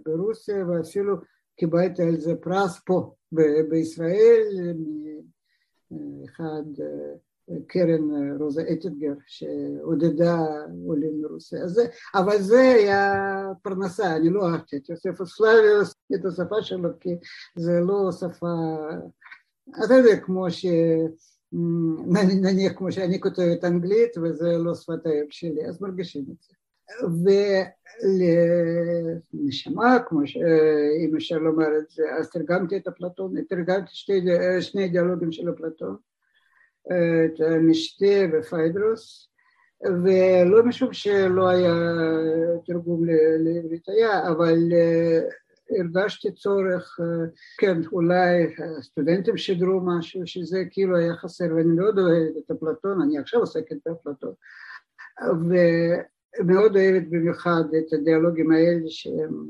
[0.07, 1.16] ברוסיה, ואפילו
[1.57, 3.14] קיבלתי על זה פרס פה
[3.68, 4.47] בישראל
[5.91, 6.62] מאחד
[7.66, 10.38] קרן רוזה אטינגר שעודדה
[10.86, 11.68] עולים מרוסיה.
[11.68, 13.22] זה, אבל זה היה
[13.62, 17.14] פרנסה, אני לא אהבתי את יוסף אסלאביוס, את השפה שלו, כי
[17.57, 18.55] זה לא שפה,
[19.84, 20.66] אתה יודע, כמו ש...
[22.42, 26.55] נניח כמו שאני כותבת אנגלית וזה לא שפת האם שלי, אז מרגישים את זה.
[29.34, 34.20] ולנשמה, כמו שאם אפשר לומר את זה, אז תרגמתי את אפלטון, תרגמתי שתי,
[34.61, 35.97] שני דיאלוגים של אפלטון,
[36.87, 39.28] את משתה ופיידרוס,
[39.85, 41.74] ולא משום שלא היה
[42.66, 43.05] תרגום
[43.39, 44.59] לעברית היה, אבל
[45.78, 46.99] הרגשתי צורך,
[47.59, 53.18] כן, אולי הסטודנטים שידרו משהו, שזה כאילו היה חסר, ואני מאוד אוהבת את אפלטון, אני
[53.18, 54.32] עכשיו עוסקת באפלטון,
[56.45, 59.49] מאוד אוהבת במיוחד את הדיאלוגים האלה שהם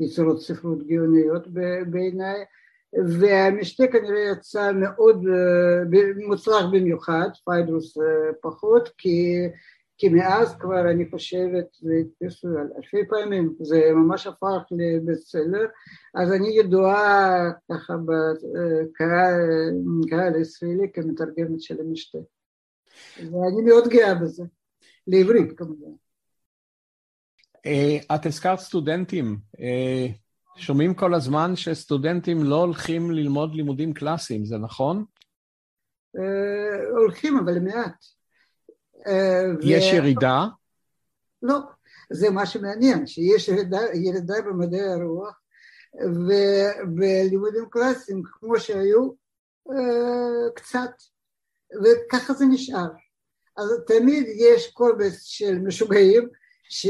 [0.00, 1.48] יצירות ספרות גאוניות
[1.90, 2.44] בעיניי
[2.92, 5.24] והמשתה כנראה יצא מאוד
[6.26, 7.98] מוצלח במיוחד, פיידרוס
[8.42, 9.48] פחות, כי,
[9.98, 15.66] כי מאז כבר אני חושבת, הדפיסו אלפי פעמים, זה ממש הפך לבסטסלר,
[16.14, 19.34] אז אני ידועה ככה בקהל
[20.34, 22.18] הישראלי כמתרגמת של המשתה,
[23.18, 24.44] ואני מאוד גאה בזה.
[25.06, 25.92] לעברית כמובן.
[27.66, 30.06] אה, את הזכרת סטודנטים, אה,
[30.56, 35.04] שומעים כל הזמן שסטודנטים לא הולכים ללמוד לימודים קלאסיים, זה נכון?
[36.18, 38.04] אה, הולכים, אבל מעט.
[39.62, 40.44] יש ירידה?
[41.42, 41.58] לא,
[42.10, 45.40] זה מה שמעניין, שיש ירידה, ירידה במדעי הרוח
[46.04, 49.10] ובלימודים קלאסיים כמו שהיו
[50.54, 50.90] קצת,
[51.84, 52.88] וככה זה נשאר.
[53.56, 56.28] אז תמיד יש קובץ של משוגעים
[56.74, 56.86] ש...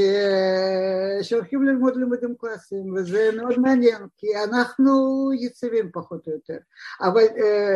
[1.23, 4.93] שהולכים ללמוד לימודים קלאסיים וזה מאוד מעניין כי אנחנו
[5.41, 6.57] יציבים פחות או יותר.
[7.01, 7.23] אבל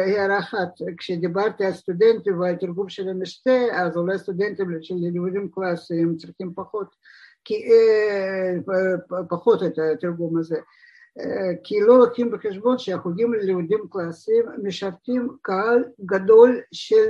[0.06, 6.16] הערה אחת כשדיברתי על סטודנטים ועל תרגום של המשתה אז אולי סטודנטים של לימודים קלאסיים
[6.16, 6.94] צריכים פחות
[7.44, 7.54] כי,
[9.28, 10.56] פחות את התרגום הזה
[11.64, 17.06] כי לא לוקחים בחשבון שהחוגים ללימודים קלאסיים משרתים קהל גדול של,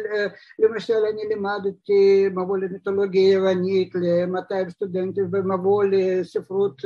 [0.59, 6.83] למשל אני לימדתי מבוא למיתולוגיה יוונית ל-200 סטודנטים ומבוא לספרות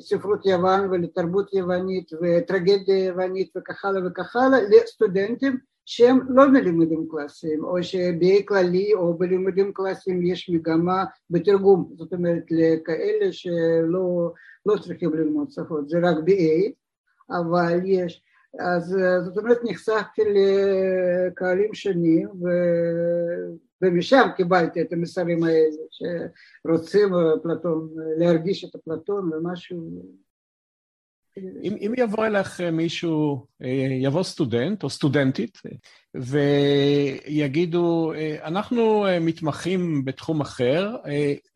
[0.00, 5.58] ספרות יוון ולתרבות יוונית וטרגדיה יוונית וכך הלאה וכך הלאה לסטודנטים
[5.90, 13.32] שהם לא בלימודים קלאסיים, או שבכללי או בלימודים קלאסיים יש מגמה בתרגום, זאת אומרת לכאלה
[13.32, 14.32] שלא
[14.66, 16.72] לא צריכים ללמוד שפות, זה רק BA,
[17.30, 18.22] אבל יש,
[18.60, 22.46] אז זאת אומרת נחשפתי לקהלים שונים ו...
[23.82, 27.08] ומשם קיבלתי את המסרים האלה שרוצים
[27.42, 30.02] פלטון, להרגיש את אפלטון ומשהו
[31.62, 33.46] אם, אם יבוא אליך מישהו,
[34.02, 35.58] יבוא סטודנט או סטודנטית
[36.14, 38.12] ויגידו,
[38.44, 40.96] אנחנו מתמחים בתחום אחר,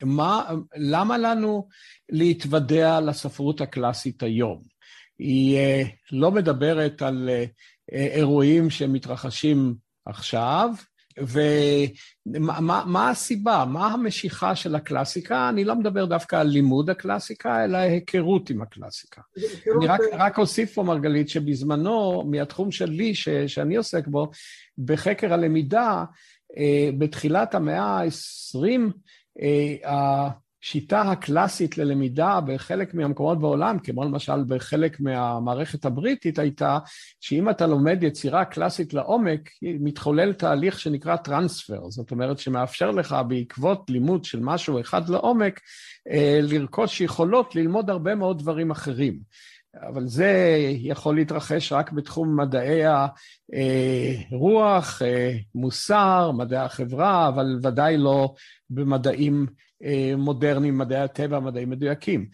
[0.03, 1.69] מה, למה לנו
[2.11, 4.63] להתוודע לספרות הקלאסית היום?
[5.19, 5.59] היא
[6.13, 7.31] לא מדברת על
[7.93, 9.75] אירועים שמתרחשים
[10.07, 10.71] עכשיו,
[11.19, 15.49] ומה הסיבה, מה המשיכה של הקלאסיקה?
[15.49, 19.23] אני לא מדבר דווקא על לימוד הקלאסיקה, אלא היכרות עם הקלאסיקה.
[19.77, 24.31] אני רק, רק אוסיף פה, מרגלית, שבזמנו, מהתחום שלי, ש, שאני עוסק בו,
[24.79, 26.05] בחקר הלמידה,
[26.59, 28.93] אה, בתחילת המאה ה-20,
[30.65, 36.79] השיטה הקלאסית ללמידה בחלק מהמקומות בעולם, כמו למשל בחלק מהמערכת הבריטית, הייתה
[37.21, 43.91] שאם אתה לומד יצירה קלאסית לעומק, מתחולל תהליך שנקרא טרנספר, זאת אומרת שמאפשר לך בעקבות
[43.91, 45.61] לימוד של משהו אחד לעומק,
[46.11, 49.19] אה, לרכוש יכולות ללמוד הרבה מאוד דברים אחרים.
[49.89, 52.83] אבל זה יכול להתרחש רק בתחום מדעי
[54.33, 58.35] הרוח, אה, מוסר, מדעי החברה, אבל ודאי לא
[58.71, 59.55] במדעים אה,
[60.17, 62.27] מודרניים, מדעי הטבע, מדעים מדויקים.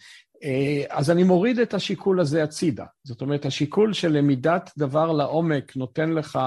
[0.43, 2.85] אה, אז אני מוריד את השיקול הזה הצידה.
[3.03, 6.39] זאת אומרת, השיקול של למידת דבר לעומק נותן לך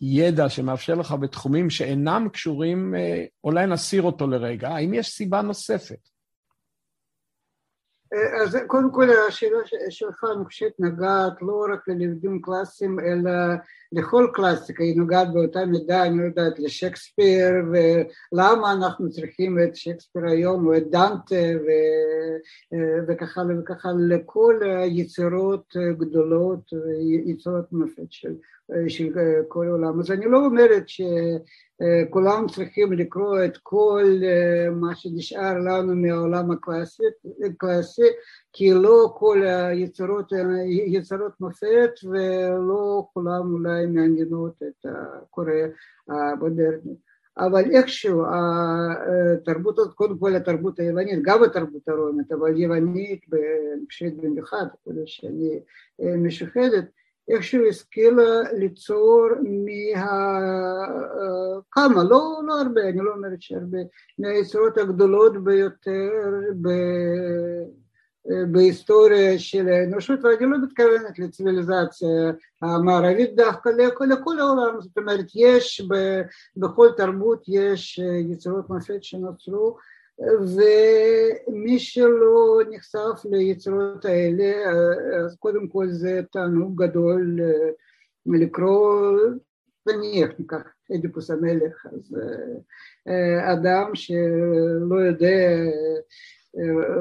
[0.00, 2.94] ידע שמאפשר לך בתחומים שאינם קשורים,
[3.44, 4.68] אולי נסיר אותו לרגע.
[4.68, 6.10] האם יש סיבה נוספת?
[8.42, 9.58] אז קודם כל השאלה
[9.90, 13.32] שלך אני חושבת נגעת לא רק ללימודים קלאסיים אלא
[13.92, 20.22] לכל קלאסיקה, היא נוגעת באותה מידה, אני לא יודעת, לשייקספיר ולמה אנחנו צריכים את שייקספיר
[20.26, 21.68] היום או את דנטה ו...
[23.08, 26.72] וככה וככה לכל היצירות גדולות,
[27.26, 28.34] יצירות מופת של,
[28.88, 29.12] של
[29.48, 30.00] כל העולם.
[30.00, 31.00] אז אני לא אומרת ש...
[32.10, 34.04] כולם צריכים לקרוא את כל
[34.72, 37.02] מה שנשאר לנו מהעולם הקלאסי,
[38.52, 40.32] כי לא כל היצירות
[40.86, 45.52] יצירות מופת ולא כולם אולי מעניינות את הקורא
[46.08, 46.94] המודרני.
[47.38, 53.20] אבל איכשהו התרבות הזאת, קודם כל התרבות היוונית, גם התרבות הרומית, אבל יוונית,
[53.86, 54.66] חושבת במיוחד,
[55.06, 55.60] שאני
[56.16, 56.84] משוחדת,
[57.28, 60.06] איכשהו השכילה ליצור מה...
[61.70, 63.78] כמה, לא, לא הרבה, אני לא אומרת שהרבה,
[64.18, 66.10] מהיצירות הגדולות ביותר
[66.62, 66.68] ב...
[68.26, 72.08] בהיסטוריה של האנושות, ואני לא מתכוונת לציוויליזציה
[72.62, 76.20] המערבית דווקא לכל, לכל העולם, זאת אומרת יש ב,
[76.56, 78.00] בכל תרבות יש
[78.30, 79.76] יצירות מופת שנוצרו
[80.40, 84.52] ומי שלא נחשף ליצירות האלה,
[85.24, 87.40] אז קודם כל זה תענוג גדול
[88.26, 89.18] לקרוא,
[89.86, 90.62] נניח ניקח
[90.96, 92.16] אדיפוס המלך, אז
[93.52, 95.56] אדם שלא יודע,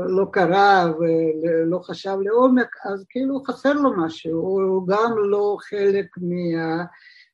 [0.07, 6.05] לא קרא ולא חשב לעומק, אז כאילו חסר לו משהו, הוא גם לא חלק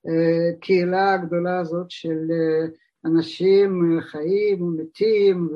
[0.03, 2.31] מהקהילה הגדולה הזאת של
[3.05, 5.49] אנשים חיים ומתים,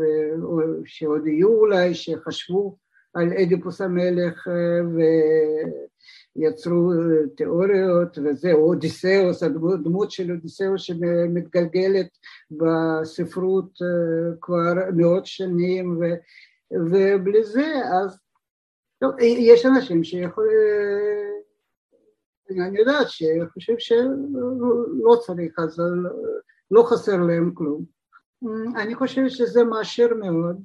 [0.85, 2.77] שעוד יהיו אולי, שחשבו
[3.13, 4.47] על אדיפוס המלך
[6.35, 6.91] ויצרו
[7.37, 12.07] תיאוריות, וזה אודיסאוס, הדמות של אודיסאוס שמתגלגלת
[12.51, 13.71] בספרות
[14.41, 15.99] כבר מאות שנים,
[16.71, 18.19] ובלי זה אז
[18.99, 20.51] טוב, יש אנשים שיכולים,
[22.49, 25.81] אני יודעת שחושב שלא צריך, אז
[26.71, 27.85] לא חסר להם כלום.
[28.75, 30.61] אני חושבת שזה מעשיר מאוד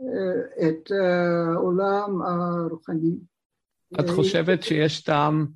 [0.00, 3.16] אה, את העולם הרוחני.
[4.00, 5.46] את חושבת שיש טעם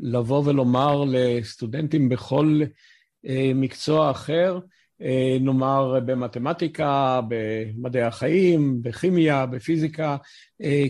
[0.00, 2.60] לבוא ולומר לסטודנטים בכל
[3.26, 4.60] אה, מקצוע אחר, אה,
[5.40, 10.16] נאמר במתמטיקה, במדעי החיים, בכימיה, בפיזיקה,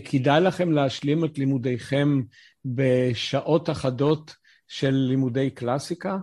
[0.05, 2.21] כדאי לכם להשלים את לימודיכם
[2.65, 4.35] בשעות אחדות
[4.67, 6.17] של לימודי קלאסיקה?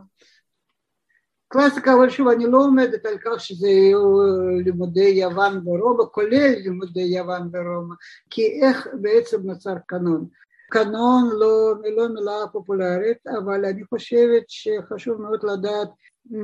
[1.48, 4.18] קלאסיקה, אבל שוב, אני לא עומדת על כך שזה יהיו
[4.64, 7.94] לימודי יוון ורומא, כולל לימודי יוון ורומא,
[8.30, 10.26] כי איך בעצם נוצר קנון?
[10.70, 15.88] קנון לא, לא מילה פופולרית, אבל אני חושבת שחשוב מאוד לדעת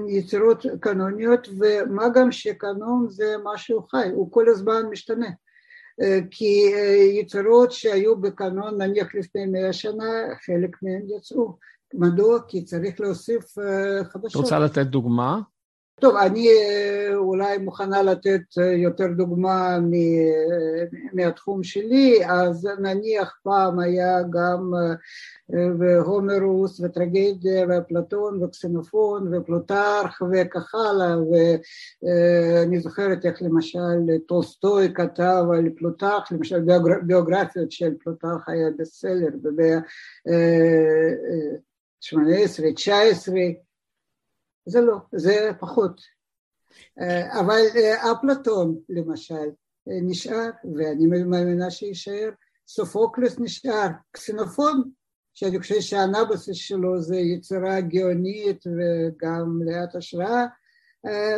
[0.08, 5.30] יצירות קנוניות, ומה גם שקנון זה משהו חי, הוא כל הזמן משתנה.
[6.30, 6.72] כי
[7.20, 10.12] יצירות שהיו בקנון נניח לפני מאה שנה,
[10.46, 11.56] חלק מהן יצאו.
[11.94, 12.38] מדוע?
[12.48, 13.44] כי צריך להוסיף
[14.02, 14.30] חדשות.
[14.30, 15.40] את רוצה לתת דוגמה?
[16.00, 19.78] טוב, אני אה, אולי מוכנה לתת אה, יותר דוגמה
[21.12, 31.16] מהתחום שלי, אז נניח פעם היה גם אה, הומרוס וטרגדיה ואפלטון וקסנופון ופלוטרך וכך הלאה,
[31.22, 36.60] ואני זוכרת איך למשל טולסטוי כתב על פלוטרך, למשל
[37.06, 39.78] ביוגרפיות של פלוטרך היה בסלר במאה
[40.26, 43.34] ה-18, 19,
[44.66, 46.00] זה לא, זה פחות.
[47.00, 49.34] אה, אבל אה, אפלטון למשל
[49.88, 52.30] אה, נשאר, ואני מאמינה שיישאר,
[52.68, 54.90] סופוקלס נשאר, קסינופון,
[55.34, 60.46] שאני חושב שהנבסיס שלו זה יצירה גאונית וגם מלאת השראה,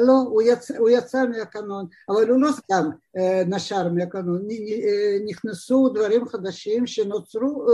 [0.00, 2.88] לא, הוא יצא, הוא יצא מהקנון, אבל הוא לא סתם
[3.46, 4.48] נשר מהקנון,
[5.24, 7.66] נכנסו דברים חדשים שנוצרו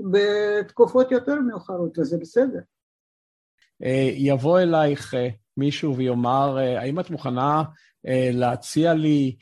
[0.00, 2.60] בתקופות יותר מאוחרות, וזה בסדר.
[3.82, 7.62] אה, יבוא אלייך אה, מישהו ויאמר, אה, האם את מוכנה
[8.32, 9.36] להציע לי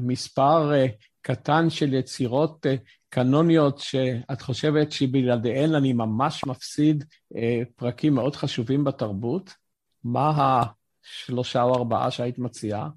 [0.00, 0.72] מספר
[1.20, 2.66] קטן של יצירות
[3.08, 7.04] קנוניות שאת חושבת שבלעדיהן אני ממש מפסיד
[7.76, 9.54] פרקים מאוד חשובים בתרבות?
[10.04, 10.60] מה
[11.04, 12.88] השלושה או ארבעה שהיית מציעה?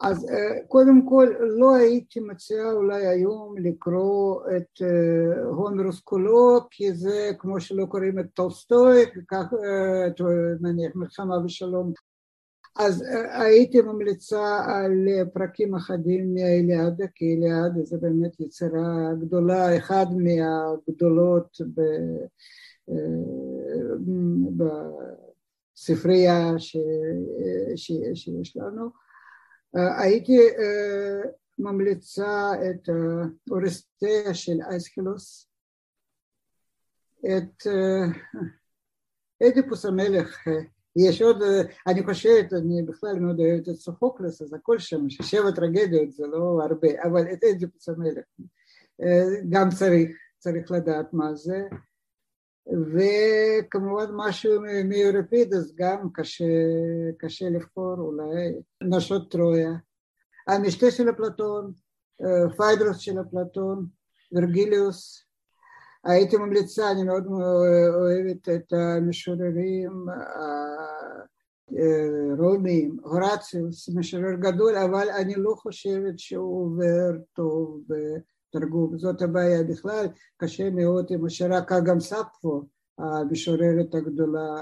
[0.00, 6.94] אז אה, קודם כל לא הייתי מציעה אולי היום לקרוא את אה, הומרוס כולו כי
[6.94, 10.08] זה כמו שלא קוראים את טולסטוי, כך אה,
[10.60, 11.92] נניח מלחמה ושלום
[12.78, 21.60] אז הייתי ממליצה על פרקים אחדים מהאליאדה, כי אליאדה זה באמת יצירה גדולה, אחד מהגדולות
[25.76, 26.54] בספרייה
[27.74, 29.05] שיש לנו.
[29.98, 30.38] הייתי
[31.58, 32.88] ממליצה את
[33.50, 35.48] אורסטיה של אייסקלוס,
[37.20, 37.66] את
[39.42, 40.38] אדיפוס המלך,
[40.96, 41.42] יש עוד,
[41.86, 46.60] אני חושבת, אני בכלל מאוד אוהבת את סופוקלס, אז הכל שם, שבע טרגדיות זה לא
[46.62, 48.24] הרבה, אבל את אדיפוס המלך
[49.48, 51.62] גם צריך, צריך לדעת מה זה,
[52.66, 56.44] וכמובן משהו מאירופידס גם קשה,
[57.18, 58.52] קשה לבחור אולי,
[58.82, 59.72] נשות טרויה,
[60.46, 61.72] המשתה של אפלטון,
[62.56, 63.86] פיידרוס של אפלטון,
[64.32, 65.26] ורגליוס,
[66.04, 67.26] הייתי ממליצה, אני מאוד
[67.94, 70.06] אוהבת את המשוררים
[72.38, 77.80] הרומיים, הורציוס, משורר גדול, אבל אני לא חושבת שהוא עובר טוב
[78.60, 82.62] תרגום, זאת הבעיה בכלל, קשה מאוד עם השירה גם ספפו,
[82.98, 84.60] המשוררת הגדולה,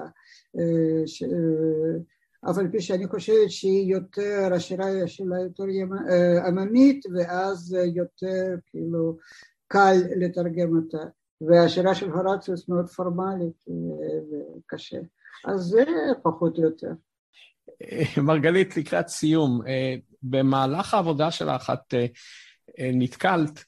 [0.59, 1.22] אה, ש...
[1.22, 5.64] אה, אף על פי שאני חושבת שהיא יותר, השירה שלה יותר
[6.11, 9.16] אה, עממית ואז יותר כאילו
[9.68, 11.05] קל לתרגם אותה.
[11.40, 13.64] והשירה של הורציוס מאוד פורמלית
[14.30, 14.99] וקשה.
[15.45, 15.84] אז זה
[16.22, 16.90] פחות או יותר.
[18.26, 19.61] מרגלית, לקראת סיום,
[20.22, 21.95] במהלך העבודה שלך את
[22.78, 23.64] נתקלת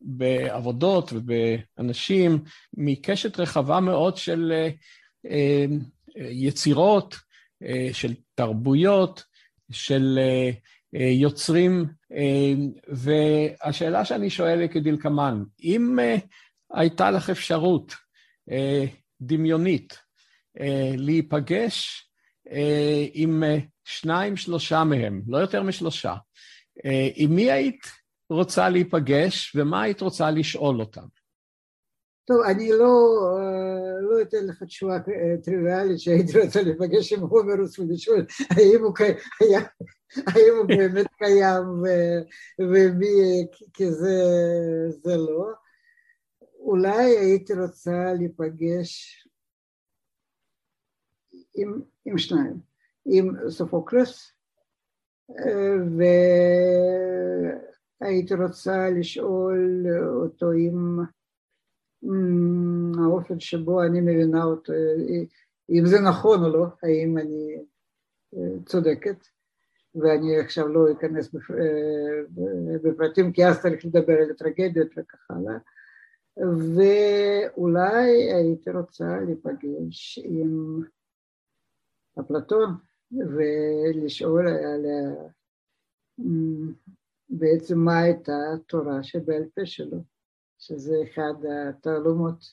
[0.00, 2.44] בעבודות ובאנשים
[2.76, 4.68] מקשת רחבה מאוד של אה,
[5.30, 5.64] אה,
[6.16, 7.16] יצירות,
[7.92, 9.22] של תרבויות,
[9.70, 10.18] של
[10.92, 11.86] יוצרים,
[12.88, 15.98] והשאלה שאני שואל היא כדלקמן, אם
[16.72, 17.94] הייתה לך אפשרות
[19.20, 19.98] דמיונית
[20.96, 22.08] להיפגש
[23.12, 23.44] עם
[23.84, 26.14] שניים, שלושה מהם, לא יותר משלושה,
[27.14, 27.97] עם מי היית
[28.30, 31.06] רוצה להיפגש, ומה היית רוצה לשאול אותם?
[32.28, 32.94] טוב, אני לא,
[33.36, 38.94] אה, לא אתן לך תשובה אה, טריוויאלית שהייתי רוצה להיפגש עם הומרוס ולשאול האם הוא,
[39.40, 39.60] היה,
[40.26, 41.64] האם הוא באמת קיים
[42.58, 44.16] ומי, כי זה,
[44.90, 45.50] זה לא.
[46.58, 49.24] אולי הייתי רוצה להיפגש
[51.54, 52.60] עם, עם שניים,
[53.06, 54.32] עם סופוקלס
[55.30, 56.02] אה, ו...
[58.00, 59.86] הייתי רוצה לשאול
[60.22, 60.98] אותו אם
[62.98, 64.72] האופן שבו אני מבינה אותו,
[65.70, 67.64] אם זה נכון או לא, האם אני
[68.66, 69.26] צודקת,
[69.94, 71.34] ואני עכשיו לא אכנס
[72.82, 75.58] בפרטים כי אז צריך לדבר על הטרגדיות וכך הלאה,
[76.76, 80.82] ואולי הייתי רוצה להיפגש עם
[82.20, 82.74] אפלטון
[83.12, 84.86] ולשאול על
[87.30, 89.98] בעצם מה הייתה התורה שבעל פה שלו,
[90.58, 91.34] שזה אחד
[91.68, 92.44] התעלומות,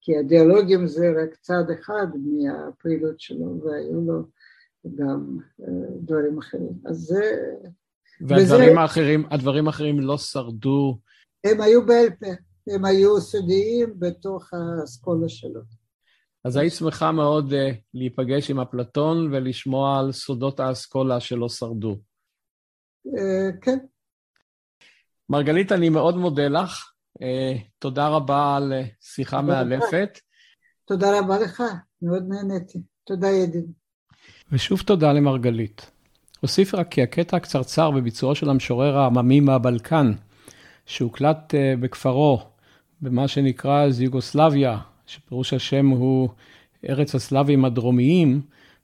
[0.00, 4.22] כי הדיאלוגים זה רק צד אחד מהפעילות שלו, והיו לו
[4.94, 6.72] גם אה, דברים אחרים.
[6.86, 7.20] אז זה...
[8.20, 10.98] והדברים וזה, האחרים, הדברים האחרים לא שרדו?
[11.44, 12.26] הם היו בעל פה,
[12.74, 15.60] הם היו סודיים בתוך האסכולה שלו.
[16.44, 17.56] אז היית שמחה מאוד uh,
[17.94, 21.96] להיפגש עם אפלטון ולשמוע על סודות האסכולה שלא שרדו.
[23.06, 23.78] Uh, כן.
[25.30, 26.90] מרגלית, אני מאוד מודה לך.
[27.18, 27.22] Uh,
[27.78, 30.18] תודה רבה על שיחה מאלפת.
[30.84, 31.62] תודה רבה לך,
[32.02, 32.78] מאוד נהניתי.
[33.04, 33.64] תודה, ידיד.
[34.52, 35.90] ושוב תודה למרגלית.
[36.42, 40.12] אוסיף רק כי הקטע הקצרצר בביצועו של המשורר העממי מהבלקן,
[40.86, 42.42] שהוקלט uh, בכפרו,
[43.00, 46.28] במה שנקרא זיוגוסלביה, שפירוש השם הוא
[46.88, 48.40] ארץ הסלאבים הדרומיים,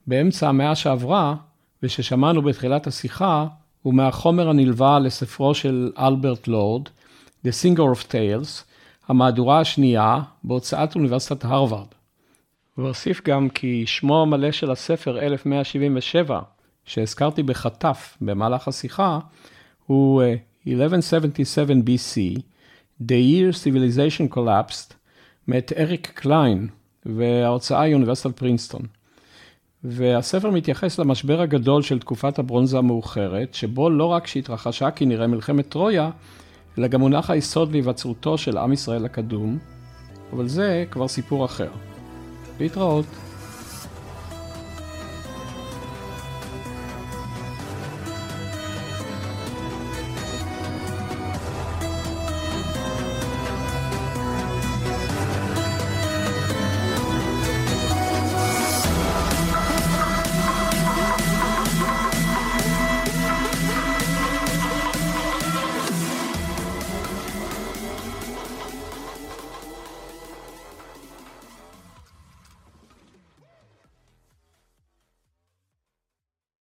[0.07, 1.35] באמצע המאה שעברה,
[1.83, 3.47] וששמענו בתחילת השיחה,
[3.85, 6.89] הוא מהחומר הנלווה לספרו של אלברט לורד,
[7.47, 8.63] The Singer of Tales,
[9.09, 11.87] המהדורה השנייה בהוצאת אוניברסיטת הרווארד.
[12.79, 16.41] ואוסיף גם כי שמו המלא של הספר 1177,
[16.85, 19.19] שהזכרתי בחטף במהלך השיחה,
[19.87, 20.23] הוא
[20.67, 22.41] 1177 אה, BC,
[23.03, 24.95] The Year Civilization Collapsed,
[25.49, 26.69] מאת אריק קליין,
[27.07, 28.83] וההוצאה היא אוניברסיטת פרינסטון.
[29.85, 36.11] והספר מתייחס למשבר הגדול של תקופת הברונזה המאוחרת, שבו לא רק שהתרחשה כנראה מלחמת טרויה,
[36.79, 39.59] אלא גם מונח היסוד להיווצרותו של עם ישראל הקדום,
[40.33, 41.71] אבל זה כבר סיפור אחר.
[42.61, 43.07] להתראות.